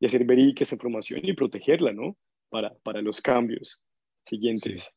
de 0.00 0.06
hacer 0.06 0.24
verídica 0.24 0.62
esta 0.62 0.74
información 0.74 1.20
y 1.22 1.32
protegerla 1.32 1.92
¿no? 1.92 2.16
para, 2.48 2.74
para 2.82 3.02
los 3.02 3.20
cambios 3.20 3.80
siguientes. 4.24 4.90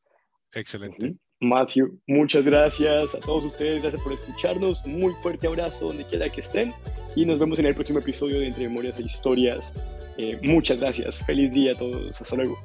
Excelente. 0.53 1.15
Matthew, 1.39 1.99
muchas 2.05 2.45
gracias 2.45 3.15
a 3.15 3.19
todos 3.19 3.45
ustedes, 3.45 3.81
gracias 3.81 4.03
por 4.03 4.13
escucharnos, 4.13 4.85
muy 4.85 5.11
fuerte 5.23 5.47
abrazo 5.47 5.87
donde 5.87 6.05
quiera 6.05 6.29
que 6.29 6.41
estén 6.41 6.71
y 7.15 7.25
nos 7.25 7.39
vemos 7.39 7.57
en 7.57 7.65
el 7.65 7.73
próximo 7.73 7.97
episodio 7.97 8.39
de 8.39 8.47
Entre 8.47 8.67
Memorias 8.67 8.99
e 8.99 9.03
Historias. 9.03 9.73
Eh, 10.17 10.39
muchas 10.43 10.79
gracias, 10.79 11.25
feliz 11.25 11.51
día 11.51 11.71
a 11.71 11.75
todos, 11.75 12.21
hasta 12.21 12.35
luego. 12.35 12.59